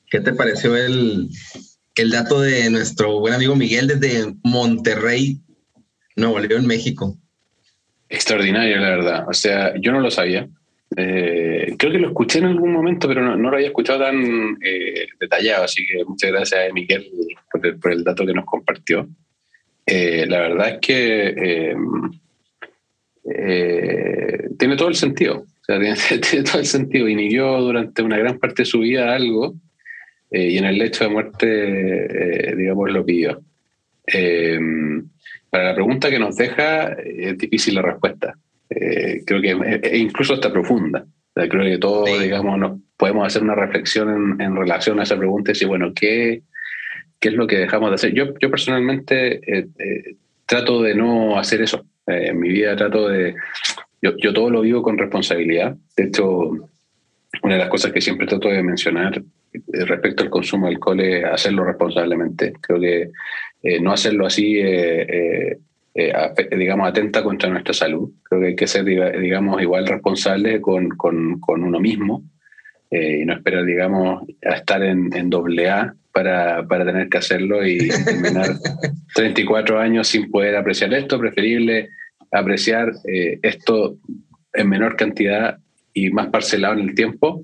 [0.10, 1.30] ¿Qué te pareció el,
[2.00, 5.40] el dato de nuestro buen amigo Miguel desde Monterrey,
[6.16, 7.18] Nuevo León, México?
[8.08, 9.26] Extraordinario, la verdad.
[9.28, 10.48] O sea, yo no lo sabía.
[10.96, 15.08] Eh, creo que lo escuché en algún momento, pero no, lo había escuchado tan eh,
[15.20, 17.12] detallado, así que muchas gracias a Miguel
[17.82, 19.08] por el, dato que nos compartió.
[19.86, 21.76] Eh, la verdad es que
[24.58, 25.80] tiene todo el sentido, o sea,
[26.22, 27.10] tiene, todo el sentido.
[27.10, 29.56] Inició durante una gran parte de su vida algo
[30.32, 33.42] y en el lecho de muerte, digamos, lo pidió.
[35.50, 38.36] para la pregunta que nos deja, es difícil la respuesta.
[38.70, 41.06] Eh, creo que incluso está profunda.
[41.34, 45.54] creo que todos, digamos, nos podemos hacer una reflexión en, relación a esa pregunta y
[45.54, 46.44] decir, bueno, ¿qué,
[47.20, 48.14] ¿qué es lo que dejamos de hacer?
[48.14, 50.16] Yo, yo personalmente eh, eh,
[50.46, 51.86] trato de no hacer eso.
[52.08, 53.36] en mi vida trato de...
[54.02, 55.76] Yo, yo todo lo vivo con responsabilidad.
[55.98, 56.52] De hecho,
[57.44, 59.22] una de las cosas que siempre trato de mencionar
[59.68, 62.54] respecto al consumo de alcohol es hacerlo responsablemente.
[62.62, 63.12] Creo que
[63.82, 64.60] no hacerlo así
[65.96, 68.12] eh, digamos, atenta contra nuestra salud.
[68.24, 72.24] Creo que hay que ser, digamos, igual responsable con, con, con uno mismo
[72.90, 77.18] eh, y no esperar, digamos, a estar en, en doble A para, para, tener que
[77.18, 78.48] hacerlo y terminar
[79.16, 81.20] 34 años sin poder apreciar esto.
[81.20, 81.90] Preferible
[82.32, 83.98] apreciar eh, esto
[84.54, 85.58] en menor cantidad
[85.94, 87.44] y más parcelado en el tiempo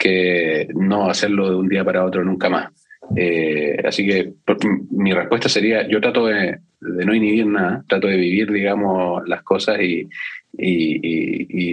[0.00, 2.72] que no hacerlo de un día para otro nunca más.
[3.84, 4.32] así que
[4.90, 9.78] mi respuesta sería, yo trato de, no inhibir nada, trato de vivir, digamos, las cosas
[9.80, 10.08] y,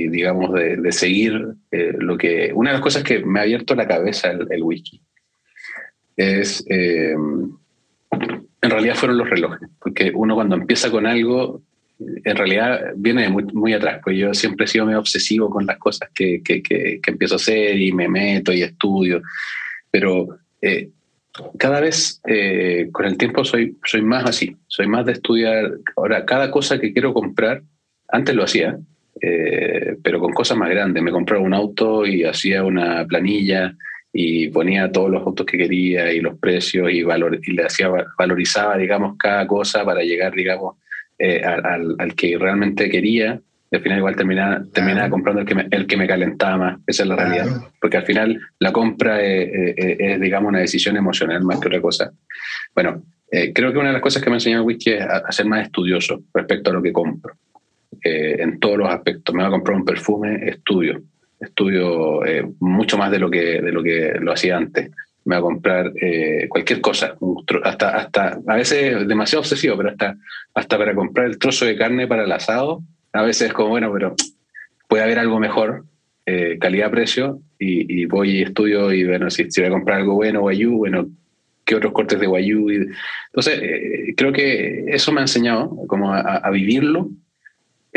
[0.09, 2.51] digamos, de, seguir eh, lo que...
[2.53, 5.01] Una de las cosas que me ha abierto la cabeza el, whisky
[6.15, 6.65] es...
[6.69, 7.15] Eh,
[8.59, 11.61] en realidad fueron los relojes, porque uno cuando empieza con algo,
[11.99, 15.77] en realidad viene muy, muy atrás, pues yo siempre he sido medio obsesivo con las
[15.77, 19.21] cosas que, que, que, empiezo a hacer y me meto y estudio,
[19.89, 20.89] pero eh,
[21.57, 25.71] cada vez eh, con el tiempo soy, soy más así, soy más de estudiar.
[25.95, 27.63] Ahora, cada cosa que quiero comprar,
[28.09, 28.77] antes lo hacía,
[29.21, 31.01] eh, pero con cosas más grandes.
[31.03, 33.75] Me compraba un auto y hacía una planilla
[34.13, 37.89] y ponía todos los autos que quería y los precios y, valor, y le hacía,
[38.17, 40.77] valorizaba, digamos, cada cosa para llegar, digamos,
[41.19, 45.67] eh, al, al, que realmente quería al final igual terminaba, terminaba comprando el que, me,
[45.71, 47.47] el que me calentaba más, esa es la realidad.
[47.81, 52.11] Porque al final la compra es, digamos, una decisión emocional más que otra cosa.
[52.73, 55.31] Bueno, eh, creo que una de las cosas que me ha enseñado whisky es a,
[55.31, 57.35] ser más estudioso respecto a lo que compro,
[58.03, 59.35] eh, en todos los aspectos.
[59.35, 61.01] Me voy a comprar un perfume, estudio.
[61.39, 64.91] Estudio eh, mucho más de lo que, de lo que lo hacía antes.
[65.27, 65.91] Me voy a comprar
[66.49, 67.15] cualquier cosa,
[67.63, 70.15] hasta, hasta, a veces demasiado obsesivo, pero hasta,
[70.53, 72.81] hasta para comprar el trozo de carne para el asado,
[73.13, 74.15] a veces es como, bueno, pero
[74.87, 75.83] puede haber algo mejor,
[76.25, 80.41] eh, calidad-precio, y, voy y estudio y bueno, si, si voy a comprar algo bueno,
[80.41, 81.07] Guayú, bueno,
[81.65, 82.69] ¿qué otros cortes de Guayú?
[82.69, 82.87] Y,
[83.27, 87.09] entonces, eh, creo que eso me ha enseñado como a, vivirlo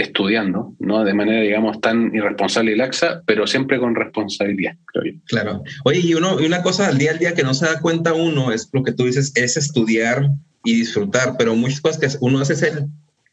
[0.01, 1.05] estudiando, ¿no?
[1.05, 5.21] De manera, digamos, tan irresponsable y laxa, pero siempre con responsabilidad, creo yo.
[5.27, 5.63] Claro.
[5.85, 8.15] Oye, y, uno, y una cosa al día al día que no se da cuenta
[8.15, 10.31] uno es lo que tú dices, es estudiar
[10.65, 12.87] y disfrutar, pero muchas cosas que uno hace es el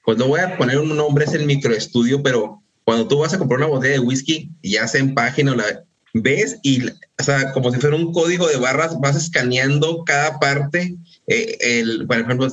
[0.07, 3.37] pues no voy a poner un nombre, es el microestudio, pero cuando tú vas a
[3.37, 7.51] comprar una botella de whisky, ya sea en página o la ves y, o sea,
[7.51, 10.95] como si fuera un código de barras, vas escaneando cada parte,
[11.27, 12.47] eh, el, por ejemplo,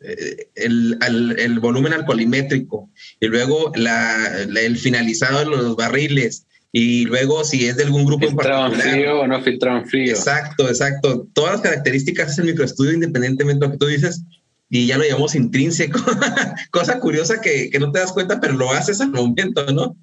[0.00, 0.96] eh, el,
[1.38, 2.88] el, volumen alcoholimétrico
[3.20, 8.28] y luego la, el finalizado de los barriles y luego si es de algún grupo
[8.28, 10.12] ¿Filtraban frío o no filtraban frío?
[10.12, 11.26] Exacto, exacto.
[11.32, 14.22] Todas las características es el microestudio independientemente de lo que tú dices
[14.70, 15.98] y ya lo llamamos intrínseco.
[16.70, 19.96] Cosa curiosa que, que, no te das cuenta, pero lo haces al momento, ¿no?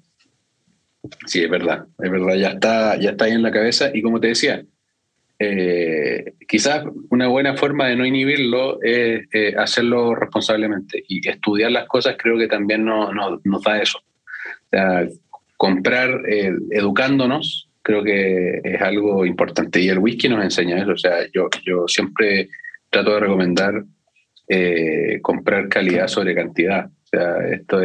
[1.26, 4.20] Sí, es verdad, es verdad, ya está, ya está ahí en la cabeza y como
[4.20, 4.66] te decía,
[5.38, 11.86] eh, quizás una buena forma de no inhibirlo es eh, hacerlo responsablemente y estudiar las
[11.86, 13.98] cosas creo que también no, nos da eso.
[13.98, 15.06] O sea,
[15.56, 20.92] comprar eh, educándonos creo que es algo importante y el whisky nos enseña eso.
[20.92, 22.48] O sea, yo, yo siempre
[22.90, 23.84] trato de recomendar
[24.48, 26.86] eh, comprar calidad sobre cantidad.
[26.86, 27.80] O sea, esto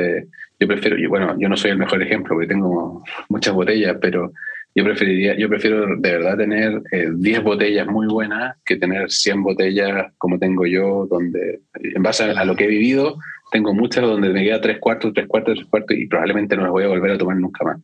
[0.59, 4.31] yo prefiero, y bueno, yo no soy el mejor ejemplo porque tengo muchas botellas, pero
[4.73, 6.81] yo preferiría, yo prefiero de verdad tener
[7.15, 12.23] 10 eh, botellas muy buenas que tener 100 botellas como tengo yo, donde en base
[12.23, 13.17] a, lo que he vivido,
[13.51, 16.71] tengo muchas donde me queda tres cuartos, tres cuartos, tres cuartos y probablemente no las
[16.71, 17.77] voy a volver a tomar nunca más.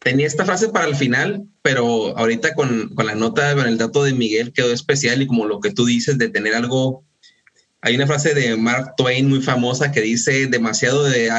[0.00, 4.02] tenía esta frase para el final, pero ahorita con, con la nota, con el dato
[4.02, 7.04] de Miguel quedó especial y como lo que tú dices de tener algo
[7.86, 11.30] hay una frase de Mark Twain muy famosa que dice demasiado de,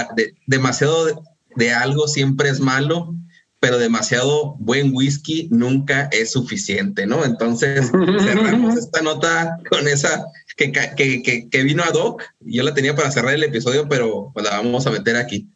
[0.45, 1.21] demasiado
[1.57, 3.13] de algo siempre es malo,
[3.59, 7.25] pero demasiado buen whisky nunca es suficiente, ¿no?
[7.25, 12.23] Entonces cerramos esta nota con esa que, que, que, vino a Doc.
[12.39, 15.47] Yo la tenía para cerrar el episodio, pero la vamos a meter aquí.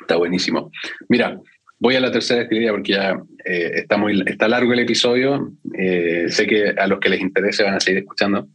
[0.00, 0.70] Está buenísimo.
[1.08, 1.40] Mira,
[1.78, 5.52] voy a la tercera destilería porque ya eh, está, muy, está largo el episodio.
[5.76, 8.48] Eh, sé que a los que les interese van a seguir escuchando.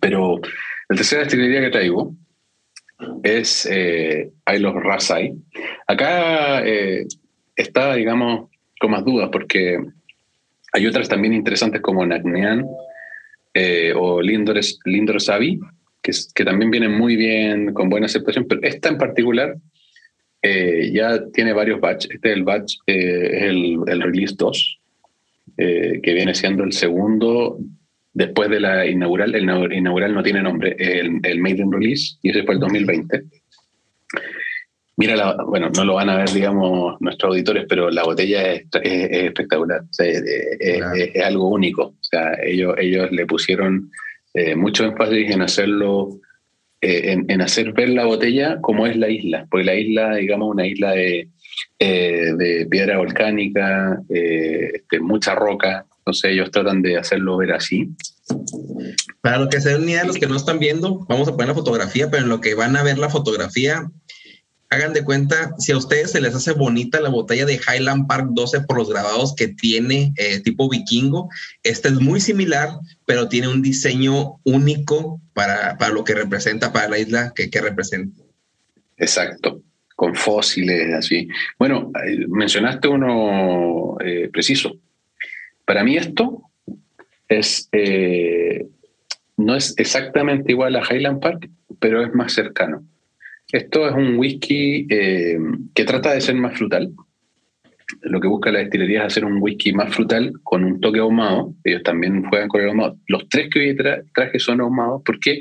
[0.00, 0.40] Pero
[0.88, 2.14] la tercera destilería que traigo
[3.22, 5.34] es eh, los Rasai.
[5.86, 7.06] Acá eh,
[7.58, 8.50] está, digamos,
[8.80, 9.78] con más dudas porque
[10.72, 12.66] hay otras también interesantes como Nagnean
[13.96, 15.58] o Lindor, Lindor Savi,
[16.00, 19.56] que, que también vienen muy bien, con buena aceptación, pero esta en particular
[20.42, 22.10] eh, ya tiene varios batches.
[22.12, 24.80] Este es el batch, eh, el, el, release 2,
[25.56, 27.58] eh, que viene siendo el segundo
[28.12, 29.34] después de la inaugural.
[29.34, 29.44] El
[29.74, 33.22] inaugural no tiene nombre, el, el Maiden Release, y ese fue el 2020.
[34.98, 39.82] Mira, bueno, no lo van a ver, digamos, nuestros auditores, pero la botella es, espectacular,
[39.98, 41.82] es, algo único.
[41.84, 43.90] O sea, ellos, ellos le pusieron
[44.56, 46.20] mucho énfasis en hacerlo
[46.80, 50.64] eh, en, hacer ver la botella como es la isla, porque la isla, digamos, una
[50.64, 51.28] isla de,
[51.80, 57.90] eh, de piedra volcánica, eh, este, mucha roca, entonces ellos tratan de hacerlo ver así.
[59.20, 61.54] Para lo que se den idea, los que no están viendo, vamos a poner la
[61.54, 63.90] fotografía, pero en lo que van a ver la fotografía,
[64.70, 68.28] hagan de cuenta, si a ustedes se les hace bonita la botella de Highland Park
[68.30, 71.30] 12 por los grabados que tiene eh, tipo vikingo,
[71.62, 72.70] esta es muy similar,
[73.06, 77.60] pero tiene un diseño único para, para lo que representa, para la isla que, que
[77.62, 78.22] representa.
[78.98, 79.62] Exacto,
[79.96, 81.28] con fósiles, así.
[81.58, 84.76] Bueno, eh, mencionaste uno eh, preciso.
[85.64, 86.42] Para mí esto
[87.28, 87.68] es,
[89.36, 91.48] no es exactamente igual a Highland Park,
[91.78, 92.84] pero es más cercano.
[93.50, 95.38] Esto es un whisky eh,
[95.74, 96.92] que trata de ser más frutal.
[98.02, 101.54] Lo que busca la destilería es hacer un whisky más frutal con un toque ahumado.
[101.64, 102.98] Ellos también juegan con el ahumado.
[103.06, 103.76] Los tres que hoy
[104.12, 105.02] traje son ahumados.
[105.02, 105.40] ¿Por qué?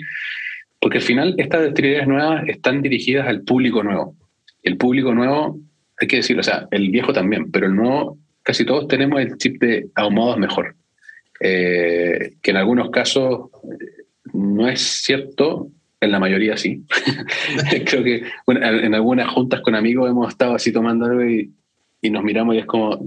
[0.79, 4.15] Porque al final estas destilerías nuevas están dirigidas al público nuevo.
[4.63, 5.59] El público nuevo,
[5.99, 9.37] hay que decirlo, o sea, el viejo también, pero el nuevo, casi todos tenemos el
[9.37, 10.75] chip de ahumados mejor.
[11.41, 13.49] Eh, que en algunos casos
[14.33, 16.83] no es cierto, en la mayoría sí.
[17.85, 21.53] Creo que en algunas juntas con amigos hemos estado así tomando algo y,
[22.09, 22.99] nos miramos y es como,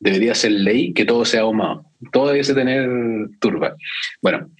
[0.00, 1.84] debería ser ley que todo sea ahumado.
[2.10, 2.88] Todo debiese tener
[3.38, 3.76] turba.
[4.20, 4.50] Bueno,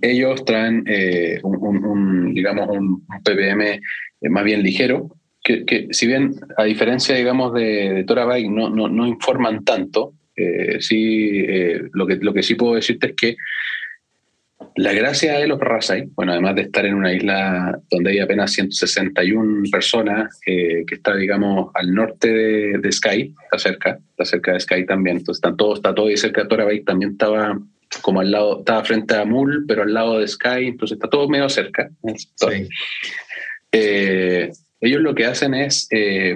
[0.00, 3.80] ellos traen eh, un, digamos, un, ppm eh,
[4.28, 9.06] más bien ligero, que, si bien a diferencia, digamos, de, de Tora Bike no, no,
[9.06, 11.44] informan tanto, eh, sí,
[11.92, 13.36] lo, que, lo que sí puedo decirte es que
[14.76, 18.52] la gracia de los Rasai, bueno, además de estar en una isla donde hay apenas
[18.52, 22.28] 161 personas, eh, que está, digamos, al norte
[22.78, 26.16] de, Sky, está cerca, está cerca de Sky también, entonces están todos, está todo y
[26.16, 27.56] cerca de Tora también estaba
[28.02, 31.28] como al lado, estaba frente a Mul, pero al lado de Sky, entonces está todo
[31.28, 31.88] medio cerca.
[33.70, 34.50] Eh,
[34.80, 35.86] ellos lo que hacen es...
[35.90, 36.34] Eh,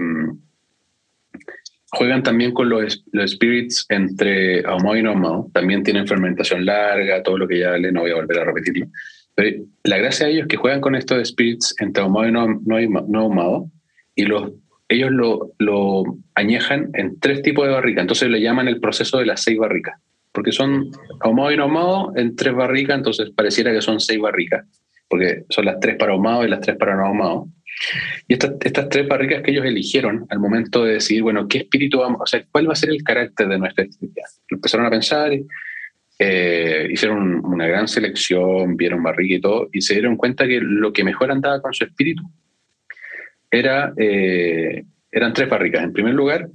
[1.91, 5.51] Juegan también con los, los spirits entre ahumado y no ahumado.
[5.55, 8.86] También tienen fermentación larga, todo lo que ya le no voy a volver a repetirlo.
[9.34, 12.61] Pero la gracia de ellos es que juegan con estos spirits entre ahumado y no,
[13.07, 13.70] no, ahumado
[14.14, 14.53] y los,
[14.89, 16.03] ellos lo, lo,
[16.34, 18.03] añejan en tres tipos de barricas.
[18.03, 20.01] Entonces le llaman el proceso de las seis barricas.
[20.32, 24.66] Porque son ahumado y no ahumado en tres barricas, entonces pareciera que son seis barricas.
[25.09, 27.47] Porque son las tres para ahumado y las tres para no ahumado.
[28.26, 32.20] Y estas, tres barricas que ellos eligieron al momento de decidir, bueno, ¿qué espíritu vamos?
[32.22, 34.26] O sea, ¿cuál va a ser el carácter de nuestra actividad?
[34.51, 35.33] Empezaron a pensar,
[36.18, 40.93] eh, hicieron una gran selección, vieron barrica y todo, y se dieron cuenta que lo
[40.93, 42.22] que mejor andaba con su espíritu
[43.51, 45.83] era, eh, eran tres barricas.
[45.83, 46.49] En primer lugar,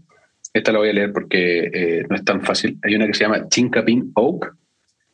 [0.54, 2.78] esta la voy a leer porque eh, no es tan fácil.
[2.84, 4.56] Hay una que se llama Chincapin Oak,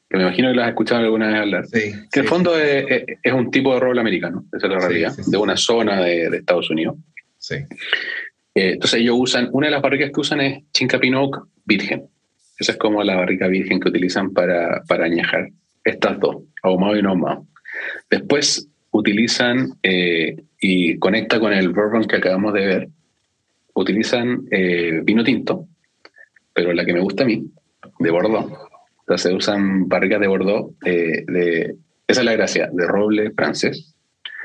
[0.09, 3.05] que me imagino que lo has escuchado alguna vez hablar, que en el fondo es,
[3.31, 6.95] un tipo de roble americano, esa es la realidad, de una zona de, Estados Unidos.
[7.37, 7.55] Sí.
[8.55, 12.07] Eh, entonces ellos usan, una de las barricas que usan es Chincapinoc virgen.
[12.57, 15.49] Esa es como la barrica virgen que utilizan para, para añejar
[15.83, 17.45] estas dos, ahumado y no ahumado.
[18.09, 22.89] Después utilizan, eh, y conecta con el bourbon que acabamos de ver,
[23.75, 25.67] utilizan eh, vino tinto,
[26.53, 27.45] pero la que me gusta a mí,
[27.99, 28.68] de Bordeaux,
[29.09, 31.75] entonces usan barricas de Bordeaux, eh, de,
[32.07, 33.95] esa es la gracia, de roble francés.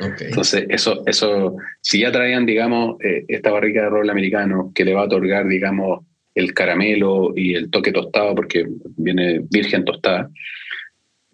[0.00, 4.94] Entonces, eso, eso, si ya traían, digamos, eh, esta barrica de roble americano que le
[4.94, 6.04] va a otorgar, digamos,
[6.34, 10.30] el caramelo y el toque tostado, porque viene virgen tostada,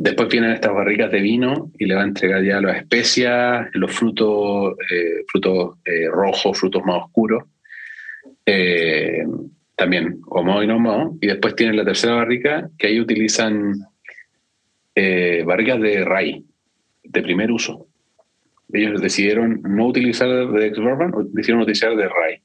[0.02, 3.92] Después vienen estas barricas de vino y le va a entregar ya las especias, los
[3.92, 7.44] frutos, eh, frutos eh, rojos, frutos más oscuros.
[9.80, 11.18] Eh, también homo y no homo.
[11.20, 13.74] Y después tienen la tercera barrica, que ahí utilizan
[15.46, 16.44] barricas de RAI,
[17.04, 17.86] de primer uso.
[18.70, 22.42] Ellos decidieron no utilizar de ex-bourbon, decidieron utilizar de RAI.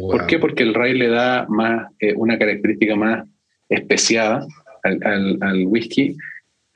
[0.00, 0.38] ¿Por qué?
[0.38, 3.26] Porque el RAI le da más, una característica más
[3.68, 4.46] especiada
[4.84, 6.16] al, al whisky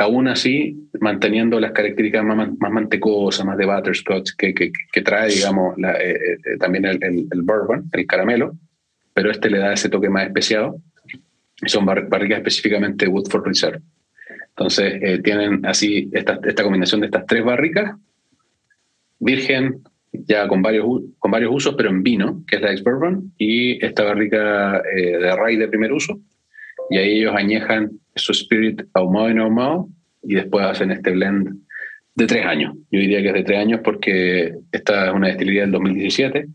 [0.00, 5.76] aún así manteniendo las características más, más mantecosas, más de butterscotch que, que, trae, digamos,
[5.78, 8.56] eh, eh, también el, el, bourbon, el caramelo,
[9.12, 10.76] pero este le da ese toque más especiado.
[11.66, 13.80] Son barricas específicamente Woodford Reserve.
[14.48, 17.96] Entonces, eh, tienen así esta, esta combinación de estas tres barricas,
[19.18, 19.82] virgen,
[20.12, 20.86] ya con varios,
[21.18, 25.58] con varios usos, pero en vino, que es la ex-bourbon, y esta barrica de rye
[25.58, 26.20] de primer uso,
[26.90, 29.88] y ahí ellos añejan su spirit ahumado y no ahumado
[30.22, 31.60] y después hacen este blend
[32.14, 32.74] de tres años.
[32.90, 36.48] Yo diría que es de tres años porque esta es una destilería del 2017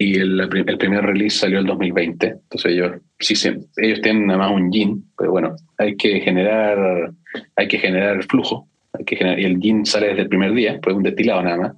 [0.00, 2.26] y el, el primer release salió el 2020.
[2.26, 3.34] Entonces ellos, sí,
[3.76, 7.10] ellos tienen nada más un gin, pero bueno, hay que generar,
[7.56, 8.68] hay que generar flujo.
[8.92, 11.56] Hay que generar, y el gin sale desde el primer día, pues un destilado nada
[11.56, 11.72] más.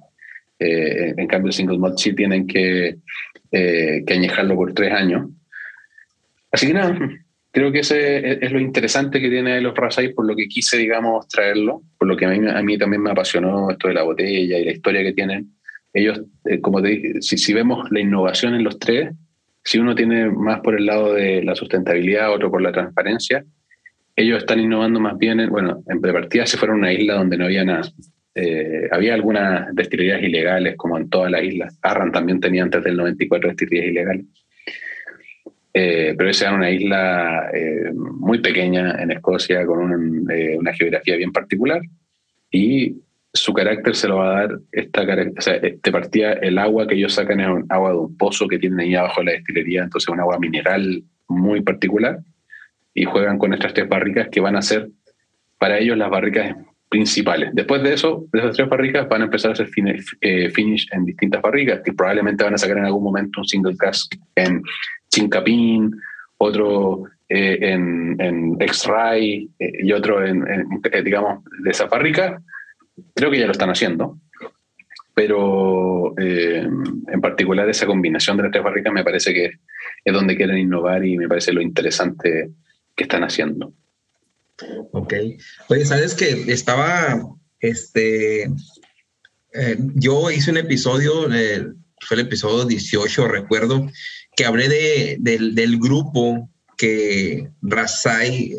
[0.59, 2.97] Eh, en cambio, el single malt sí tienen que,
[3.51, 5.27] eh, que añejarlo por tres años.
[6.51, 6.95] Así que nada,
[7.51, 11.27] creo que ese es lo interesante que tiene los Rasai, por lo que quise, digamos,
[11.27, 14.59] traerlo, por lo que a mí, a mí también me apasionó esto de la botella
[14.59, 15.55] y la historia que tienen.
[15.93, 19.13] Ellos, eh, como te dije, si, si, vemos la innovación en los tres,
[19.63, 23.43] si uno tiene más por el lado de la sustentabilidad, otro por la transparencia,
[24.15, 27.37] ellos están innovando más bien, en, bueno, en partida se fueron a una isla donde
[27.37, 27.81] no había nada.
[28.33, 31.77] Eh, había algunas destilerías ilegales, como en todas las islas.
[31.81, 34.25] Arran también tenía antes del 94 destilerías ilegales
[35.73, 41.15] eh, pero esa era una isla eh, muy pequeña en Escocia con eh, una geografía
[41.15, 41.81] bien particular
[42.51, 42.97] y
[43.33, 46.95] su carácter se lo va a dar esta o sea, este partía el agua que
[46.95, 49.83] ellos sacan es un agua de un pozo que tienen ahí abajo de la destilería,
[49.83, 52.19] entonces un agua mineral muy particular
[52.93, 54.89] y juegan con estas tres barricas que van a ser
[55.57, 56.55] para ellos las barricas
[56.89, 57.51] principales.
[57.53, 61.41] Después de eso, de esas tres barricas van a empezar a hacer finish en distintas
[61.41, 64.61] barricas que probablemente van a sacar en algún momento un single cask en
[65.09, 65.95] Chincapín,
[66.37, 70.45] otro eh, en, en X-Ray eh, y otro en,
[70.91, 72.41] eh, digamos, de esa fábrica,
[73.13, 74.19] creo que ya lo están haciendo.
[75.13, 79.51] Pero en particular esa combinación de las tres fábricas me parece que
[80.03, 82.49] es donde quieren innovar y me parece lo interesante
[82.95, 83.73] que están haciendo.
[84.91, 85.13] Ok.
[85.69, 87.21] Oye, sabes que estaba,
[87.59, 88.49] este,
[89.95, 91.27] yo hice un episodio,
[92.01, 93.89] fue el episodio 18, recuerdo,
[94.35, 98.55] que hablé de, del, grupo que Rasai,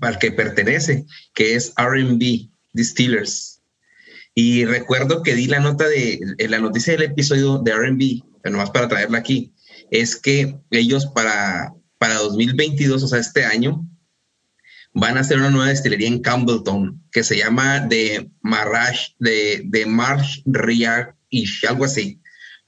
[0.00, 1.04] al que pertenece,
[1.34, 3.53] que es RB Distillers.
[4.34, 6.18] Y recuerdo que di la nota de
[6.48, 9.54] la noticia del episodio de RB, nomás para traerla aquí,
[9.90, 13.88] es que ellos para, para 2022, o sea, este año,
[14.92, 19.86] van a hacer una nueva destilería en Campbellton que se llama de Marrash, de, de
[19.86, 22.20] Marsh Riar y algo así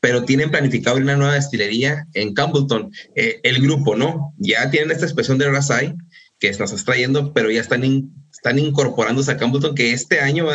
[0.06, 2.92] pero tienen planificado una nueva destilería en Campbellton.
[3.16, 4.34] Eh, el grupo, ¿no?
[4.38, 5.96] Ya tienen esta expresión de Rasai
[6.38, 7.82] que nos está trayendo, pero ya están,
[8.46, 10.46] están incorporándose a Campbellton, que este año.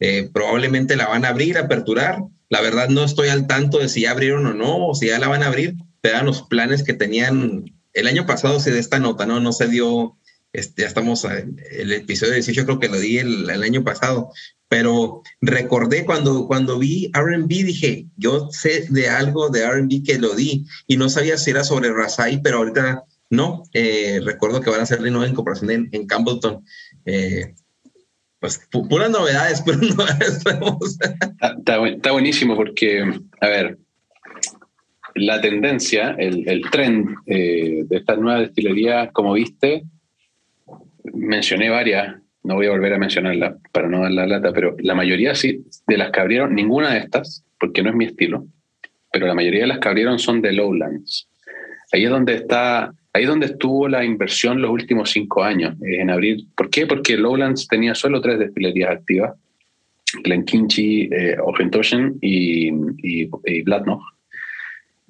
[0.00, 2.22] Eh, probablemente la van a abrir, aperturar.
[2.48, 5.18] La verdad no estoy al tanto de si ya abrieron o no, o si ya
[5.18, 9.00] la van a abrir, pero los planes que tenían el año pasado, se de esta
[9.00, 9.40] nota, ¿no?
[9.40, 10.16] No se dio,
[10.52, 14.30] este, ya estamos, en el episodio 18 creo que lo di el, el año pasado,
[14.68, 20.34] pero recordé cuando, cuando vi RB, dije, yo sé de algo de RB que lo
[20.34, 23.64] di y no sabía si era sobre Rasai, pero ahorita no.
[23.72, 26.64] Eh, recuerdo que van a hacer la nueva incorporación en, en Campbellton.
[27.06, 27.54] Eh,
[28.38, 30.44] pues puras novedades, puras novedades.
[31.58, 33.02] está, está, buenísimo porque,
[33.40, 33.78] a ver,
[35.14, 39.84] la tendencia, el, el trend eh, de estas nuevas destilerías, como viste,
[41.14, 44.94] mencioné varias no voy a volver a mencionarla para no dar la lata, pero la
[44.94, 48.46] mayoría sí, de las que abrieron, ninguna de estas, porque no es mi estilo,
[49.12, 51.28] pero la mayoría de las que abrieron son de Lowlands.
[51.92, 56.00] Ahí es donde está, ahí es donde estuvo la inversión los últimos cinco años, eh,
[56.00, 56.44] en abrir.
[56.54, 56.86] ¿Por qué?
[56.86, 59.34] Porque Lowlands tenía solo tres destilerías activas,
[60.22, 61.36] Glenkinchie, eh,
[62.20, 63.64] y, y, y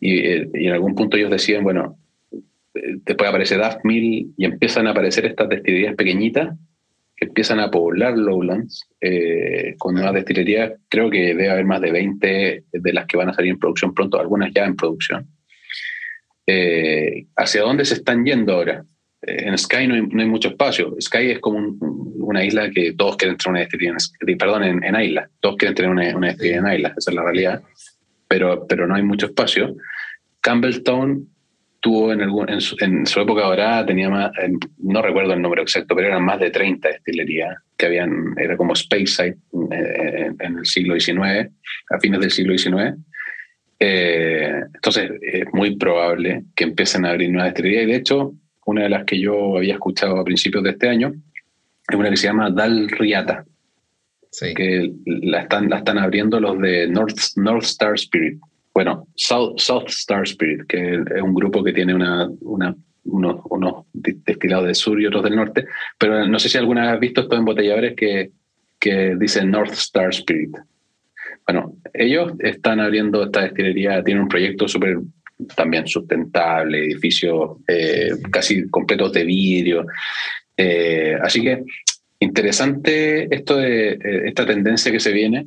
[0.00, 1.98] Y, eh, y, en algún punto ellos deciden, bueno,
[2.32, 6.56] eh, después aparece Daft Mill y empiezan a aparecer estas destilerías pequeñitas
[7.16, 10.74] que empiezan a poblar Lowlands eh, con nuevas destilerías.
[10.88, 13.94] Creo que debe haber más de 20 de las que van a salir en producción
[13.94, 15.26] pronto, algunas ya en producción.
[16.46, 18.84] Eh, ¿Hacia dónde se están yendo ahora?
[19.22, 20.94] en Sky no hay, mucho espacio.
[21.00, 25.28] Sky es como una isla que todos quieren tener una destilería, en, perdón, en, isla.
[25.40, 27.62] Todos quieren tener una, una en isla, esa es la realidad.
[28.28, 29.74] Pero, pero no hay mucho espacio.
[30.40, 31.28] Campbelltown
[31.80, 34.30] tuvo en, en, su, época dorada, tenía más,
[34.78, 38.74] no recuerdo el número exacto, pero eran más de 30 destilerías que habían, era como
[38.74, 39.36] Speyside
[39.70, 41.48] eh, en el siglo XIX,
[41.90, 42.96] a fines del siglo XIX.
[43.78, 48.32] Eh, entonces es muy probable que empiecen a abrir nuevas destilerías y de hecho
[48.64, 51.12] una de las que yo había escuchado a principios de este año
[51.88, 53.44] es una que se llama Dal Riata,
[54.56, 58.40] que la están, la están abriendo los de North, North Star Spirit.
[58.74, 62.74] Bueno, South, South Star Spirit, que es un grupo que tiene una, una
[63.04, 65.66] unos, unos, destilados del sur y otros del norte,
[65.96, 68.32] pero no sé si alguna vez has visto estos embotelladores que,
[68.80, 70.56] que dicen North Star Spirit.
[71.98, 74.98] Ellos están abriendo esta destilería, tienen un proyecto súper
[75.54, 79.86] también sustentable, edificios eh, casi completos de vidrio.
[80.56, 81.62] Eh, así que
[82.20, 85.46] interesante esto de eh, esta tendencia que se viene,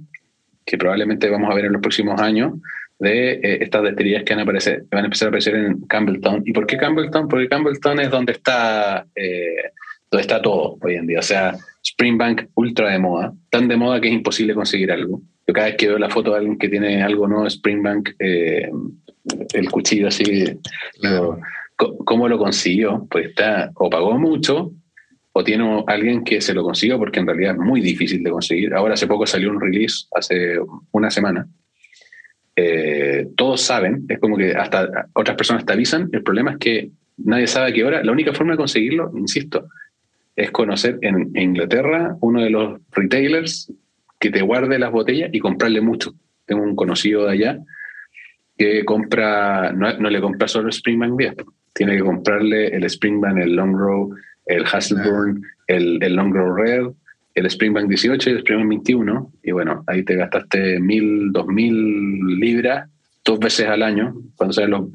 [0.66, 2.54] que probablemente vamos a ver en los próximos años,
[3.00, 6.44] de eh, estas destilerías que van a, aparecer, van a empezar a aparecer en Campbelltown.
[6.46, 7.28] ¿Y por qué Campbelltown?
[7.28, 9.72] Porque Campbelltown es donde está, eh,
[10.12, 11.20] donde está todo hoy en día.
[11.20, 15.22] O sea, Springbank ultra de moda, tan de moda que es imposible conseguir algo.
[15.50, 18.70] Yo cada vez que veo la foto de alguien que tiene algo nuevo Springbank, eh,
[19.54, 20.24] el cuchillo así,
[22.06, 23.08] ¿cómo lo consiguió?
[23.10, 24.74] Pues está, o pagó mucho,
[25.32, 28.76] o tiene alguien que se lo consiguió, porque en realidad es muy difícil de conseguir.
[28.76, 30.60] Ahora hace poco salió un release, hace
[30.92, 31.48] una semana,
[32.56, 36.92] eh, todos saben, es como que hasta otras personas te avisan, el problema es que
[37.18, 39.68] nadie sabe a qué hora, la única forma de conseguirlo, insisto,
[40.36, 43.74] es conocer en, Inglaterra uno de los retailers
[44.20, 46.14] que te guarde las botellas y comprarle mucho.
[46.46, 47.60] Tengo un conocido de allá
[48.58, 51.36] que compra, no, le compra solo el Springbank 10,
[51.74, 54.14] tiene que comprarle el Springbank, el Long Row,
[54.46, 56.88] el Hasselburn, el, el Long Row Red,
[57.36, 62.38] el Springbank 18 y el Springbank 21, y bueno, ahí te gastaste mil, dos mil
[62.38, 62.90] libras
[63.24, 64.88] dos veces al año, cuando salen los,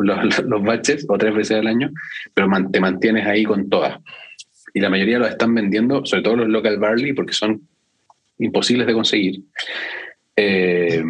[0.44, 1.90] los, baches, o tres veces al año,
[2.34, 3.98] pero te mantienes ahí con todas.
[4.72, 7.62] Y la mayoría los están vendiendo, sobre todo los local barley, porque son
[8.38, 9.40] imposibles de conseguir.
[10.36, 11.02] Eh,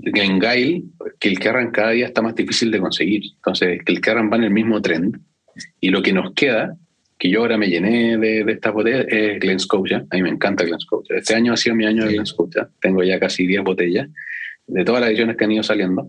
[0.00, 3.22] el Carran cada día está más difícil de conseguir.
[3.36, 5.18] Entonces, Carran va en el mismo trend.
[5.80, 6.76] Y lo que nos queda
[7.18, 10.04] que yo ahora me llené de, de estas botellas es Glen Scotia.
[10.10, 11.16] A mí me encanta Glen Scotia.
[11.16, 12.68] Este año ha sido mi año de Glen Scotia.
[12.80, 14.08] Tengo ya casi 10 botellas
[14.66, 16.08] de todas las ediciones que han ido saliendo.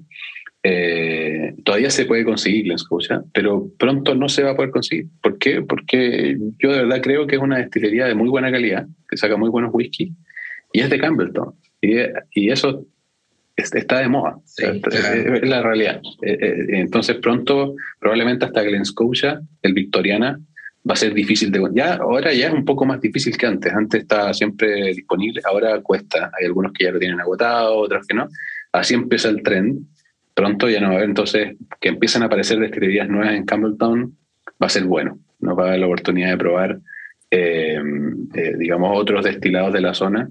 [0.63, 5.05] Eh, todavía se puede conseguir Glen Scotia, pero pronto no se va a poder conseguir.
[5.21, 5.61] ¿Por qué?
[5.61, 9.37] Porque yo de verdad creo que es una destilería de muy buena calidad, que saca
[9.37, 10.11] muy buenos whisky,
[10.75, 11.55] y es de Campbellton.
[11.81, 11.95] Y,
[12.33, 12.85] y eso
[13.55, 14.37] está de moda.
[14.57, 16.01] es, la realidad.
[16.21, 20.37] Eh, eh, entonces pronto, probablemente hasta Glen Scotia, el Victoriana,
[20.87, 23.71] va a ser difícil de ya ahora ya es un poco más difícil que antes.
[23.71, 26.29] Antes estaba siempre disponible ahora cuesta.
[26.37, 28.27] Hay algunos que ya lo tienen agotado otros que no.
[28.73, 29.87] Así empieza el tren
[30.33, 31.07] pronto ya no va a haber.
[31.07, 34.13] Entonces que empiecen a aparecer destilerías nuevas en Campbelltown
[34.61, 35.19] va a ser bueno.
[35.39, 36.79] Nos va a dar la oportunidad de probar
[37.31, 37.81] eh,
[38.33, 40.29] eh, digamos otros destilados de la zona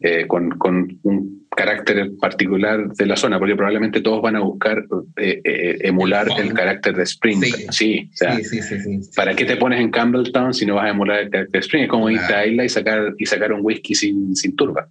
[0.00, 4.84] eh, con, con, un carácter particular de la zona, porque probablemente todos van a buscar
[5.16, 7.42] eh, eh, emular el, carácter de Spring.
[7.70, 11.30] Sí, sí, sí, ¿para qué te pones en Campbelltown si no vas a emular el
[11.30, 11.82] carácter de Spring?
[11.84, 14.88] Es como irte a Isla y sacar, y sacar un whisky sin, sin turba.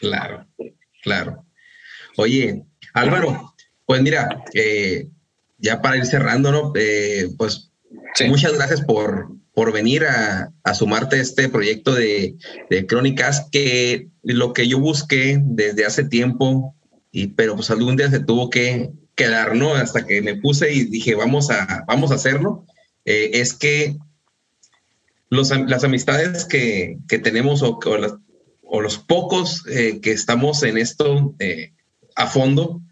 [0.00, 0.46] Claro,
[1.02, 1.44] claro.
[2.16, 2.62] Oye,
[2.94, 3.52] Álvaro,
[3.84, 4.28] pues mira,
[5.58, 6.72] ya para ir cerrando, ¿no?
[7.36, 7.72] pues
[8.28, 12.36] muchas gracias por, por venir a, sumarte a este proyecto de,
[12.86, 16.76] crónicas que lo que yo busqué desde hace tiempo,
[17.10, 19.74] y, pero pues algún día se tuvo que quedar, ¿no?
[19.74, 22.66] Hasta que me puse y dije, vamos a, vamos a hacerlo,
[23.06, 23.96] eh, es que
[25.30, 27.78] los, las amistades que, tenemos o,
[28.62, 31.72] o, los pocos eh, que estamos en esto eh,
[32.14, 32.82] a fondo,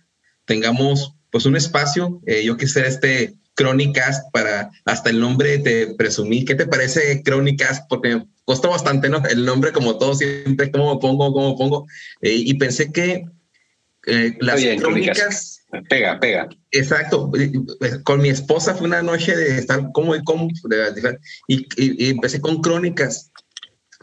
[0.47, 6.45] tengamos pues un espacio, yo quisiera este Crónicas para hasta el nombre te presumí.
[6.45, 7.85] ¿Qué te parece Crónicas?
[7.89, 9.23] Porque me costó bastante, ¿no?
[9.27, 11.33] El nombre, como todo, siempre, ¿cómo pongo?
[11.33, 11.87] ¿Cómo pongo?
[12.21, 13.25] Eh, y pensé que
[14.07, 15.65] eh, las crónicas.
[15.89, 16.49] Pega, pega.
[16.71, 17.31] Exacto.
[18.05, 20.49] Con mi esposa fue una noche de estar como y como.
[21.49, 23.33] Y, y, empecé con crónicas,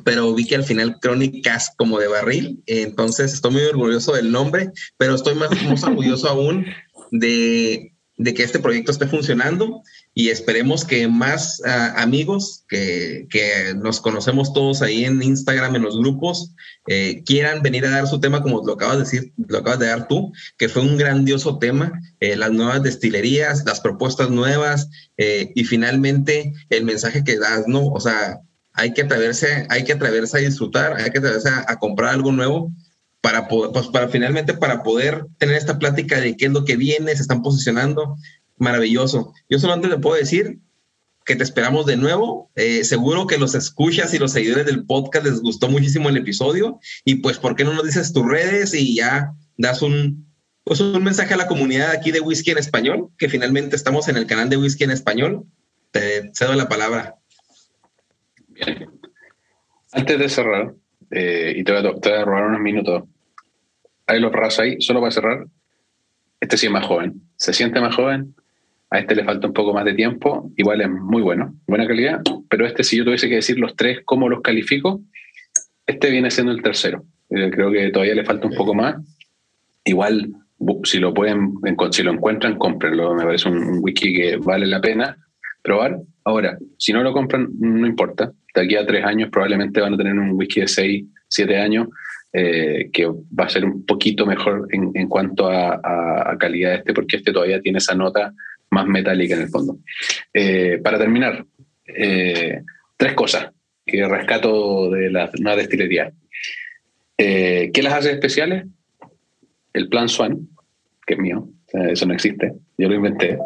[0.04, 2.64] pero vi que al final crónicas como de barril.
[2.66, 6.66] Entonces estoy muy orgulloso del nombre, pero estoy más, más orgulloso aún
[7.12, 7.91] de
[8.22, 9.82] de que este proyecto esté funcionando
[10.14, 15.82] y esperemos que más ah, amigos que, que, nos conocemos todos ahí en Instagram, en
[15.82, 16.54] los grupos,
[16.88, 19.88] eh, quieran venir a dar su tema, como lo acabas de decir, lo acabas de
[19.88, 25.52] dar tú, que fue un grandioso tema, eh, las nuevas destilerías, las propuestas nuevas eh,
[25.56, 27.88] y finalmente el mensaje que das, ¿no?
[27.88, 28.40] O sea,
[28.74, 32.72] hay que atreverse, hay que atreverse a disfrutar, hay que atreverse a, comprar algo nuevo
[33.22, 37.16] para, pues para finalmente para poder tener esta plática de qué es lo que viene,
[37.16, 38.18] se están posicionando
[38.58, 39.34] maravilloso.
[39.50, 40.60] Yo solamente te puedo decir
[41.26, 42.52] que te esperamos de nuevo.
[42.56, 46.80] Eh, seguro que los escuchas y los seguidores del podcast les gustó muchísimo el episodio.
[47.06, 50.28] Y pues, ¿por qué no nos dices tus redes y ya das un,
[50.64, 53.10] pues, un mensaje a la comunidad aquí de Whisky en Español?
[53.18, 55.46] Que finalmente estamos en el canal de Whisky en Español.
[55.92, 57.16] Te cedo la palabra.
[59.92, 60.74] Antes de cerrar,
[61.12, 63.04] eh, y te voy, a, robar unos minutos,
[64.08, 65.45] ahí lo paras ahí, solo para cerrar.
[66.39, 67.22] Este sí es más joven.
[67.36, 68.36] Se siente más joven,
[68.89, 72.22] a este le falta un poco más de tiempo, igual es muy bueno, buena calidad,
[72.49, 75.02] pero este si yo tuviese que decir los tres, cómo los califico,
[75.86, 77.06] este viene siendo el tercero.
[77.30, 78.95] Eh, creo que todavía le falta un poco más.
[79.86, 80.34] Igual,
[80.84, 81.54] si lo pueden,
[81.91, 83.16] si lo encuentran, cómprenlo.
[83.16, 85.18] Me parece un, whisky que vale la pena
[85.62, 85.97] probar.
[86.26, 88.32] Ahora, si no lo compran, no importa.
[88.54, 91.88] De aquí a tres años probablemente van a tener un whisky de seis, siete años
[92.34, 97.34] eh, que va a ser un poquito mejor en, cuanto a, calidad este, porque este
[97.34, 98.34] todavía tiene esa nota
[98.70, 99.80] más metálica en el fondo.
[100.34, 101.46] Eh, para terminar,
[101.88, 102.62] eh,
[102.96, 103.52] tres cosas
[103.86, 106.14] que rescato de la nueva destilería.
[107.18, 108.66] ¿Qué las hace especiales?
[109.74, 110.48] El plan Swan,
[111.06, 113.38] que es mío, eso no existe, yo lo inventé.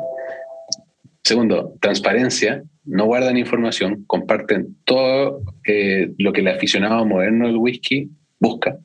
[1.23, 8.77] Segundo, transparencia, no guardan información, comparten todo lo que el aficionado moderno del whisky busca.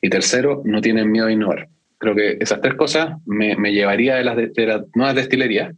[0.00, 1.68] Y tercero, no tienen miedo a innovar.
[1.98, 5.74] Creo que esas tres cosas me, me llevaría de las, de, las nuevas destilerías.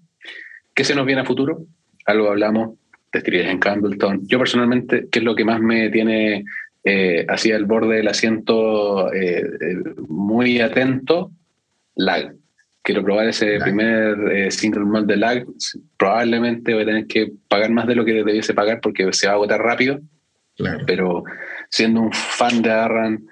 [0.75, 1.65] ¿Qué se nos viene a futuro?
[2.07, 2.79] Algo hablamos,
[3.13, 4.27] destilerías en Campbellton.
[4.27, 6.45] Yo personalmente, ¿qué es lo que más me tiene
[6.85, 9.77] eh, hacia el borde del asiento eh, eh,
[10.09, 11.31] muy atento?
[11.95, 12.35] Lag.
[12.83, 15.45] Quiero probar ese primer eh, single malt de lag.
[15.99, 19.35] Probablemente voy a tener que pagar más de lo que debiese pagar porque se va
[19.35, 20.01] a agotar rápido.
[20.87, 21.25] Pero
[21.69, 23.27] siendo un fan de Arran,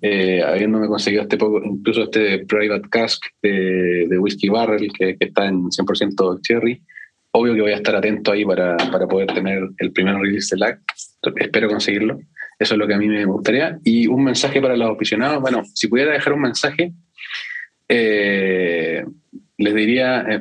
[0.00, 5.64] eh, habiéndome conseguido este incluso este Private Cask de, de Whiskey Barrel, que, está en
[5.64, 6.82] 100% cherry.
[7.30, 10.60] Obvio que voy a estar atento ahí para, para poder tener el primer release de
[10.60, 10.80] LAC.
[11.36, 12.18] Espero conseguirlo.
[12.58, 13.78] Eso es lo que a mí me gustaría.
[13.84, 15.40] Y un mensaje para los aficionados.
[15.40, 16.92] Bueno, si pudiera dejar un mensaje,
[17.88, 19.04] eh,
[19.58, 20.40] les diría, eh,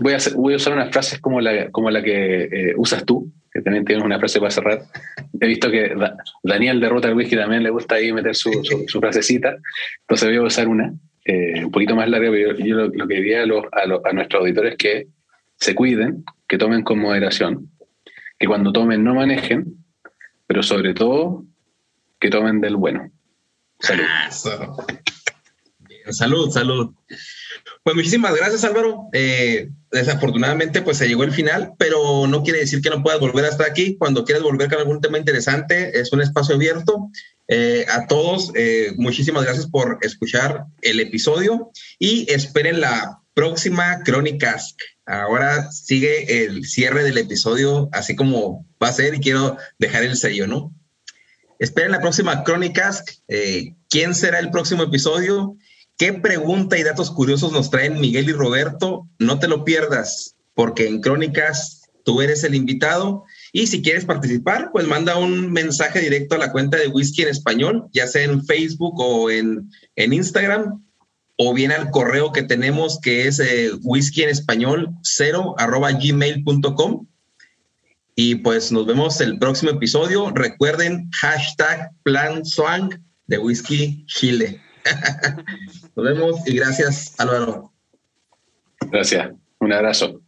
[0.00, 3.30] voy, a voy a usar unas frases como la, como la que usas tú,
[3.62, 4.82] también tienes una frase para cerrar.
[5.40, 5.94] He visto que
[6.42, 8.50] Daniel de Ruta Whisky también le gusta ahí meter su,
[9.00, 9.56] frasecita,
[10.00, 10.92] entonces voy a usar una,
[11.24, 14.72] eh, un poquito más larga, pero yo, lo, que diría a, los, a, nuestros auditores
[14.72, 15.06] es que
[15.56, 17.70] se cuiden, que tomen con moderación,
[18.38, 19.84] que cuando tomen no manejen,
[20.46, 21.44] pero sobre todo
[22.20, 23.10] que tomen del bueno.
[23.78, 24.04] Salud.
[26.10, 26.94] Salud, salud.
[27.86, 29.08] Pues muchísimas gracias, Álvaro.
[29.12, 33.44] Eh, desafortunadamente, pues se llegó el final, pero no quiere decir que no puedas volver
[33.44, 33.96] hasta aquí.
[33.96, 37.12] Cuando quieras volver con algún tema interesante, es un espacio abierto.
[37.46, 41.70] Eh, a todos, eh, muchísimas gracias por escuchar el episodio
[42.00, 44.74] y esperen la próxima Crónicas.
[45.06, 50.16] Ahora sigue el cierre del episodio, así como va a ser, y quiero dejar el
[50.16, 50.74] sello, ¿no?
[51.60, 53.04] Esperen la próxima Crónicas.
[53.88, 55.56] ¿Quién será el próximo episodio?
[55.98, 59.08] ¿Qué pregunta y datos curiosos nos traen Miguel y Roberto?
[59.18, 63.24] No te lo pierdas, porque en Crónicas tú eres el invitado.
[63.50, 67.28] Y si quieres participar, pues manda un mensaje directo a la cuenta de Whisky en
[67.28, 70.84] Español, ya sea en Facebook o en, Instagram,
[71.36, 77.06] o bien al correo que tenemos que es eh, whisky en español 0 arroba gmail.com.
[78.14, 80.30] Y pues nos vemos el próximo episodio.
[80.30, 84.60] Recuerden hashtag plan swang de whisky chile.
[85.96, 87.72] Nos vemos y gracias, Álvaro.
[88.90, 89.30] Gracias.
[89.58, 90.20] Un abrazo.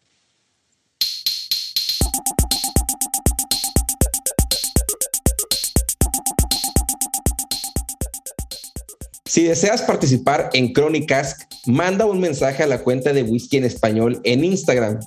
[9.26, 11.36] Si deseas participar en Crónicas,
[11.66, 14.98] manda un mensaje a la cuenta de Whisky en Español en Instagram.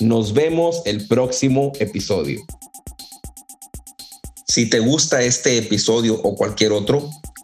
[0.00, 2.40] Nos vemos el próximo episodio.
[4.48, 7.10] Si te gusta este episodio o cualquier otro,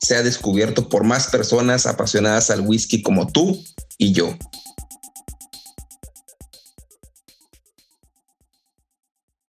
[0.00, 3.62] sea descubierto por más personas apasionadas al whisky como tú
[3.98, 4.36] y yo.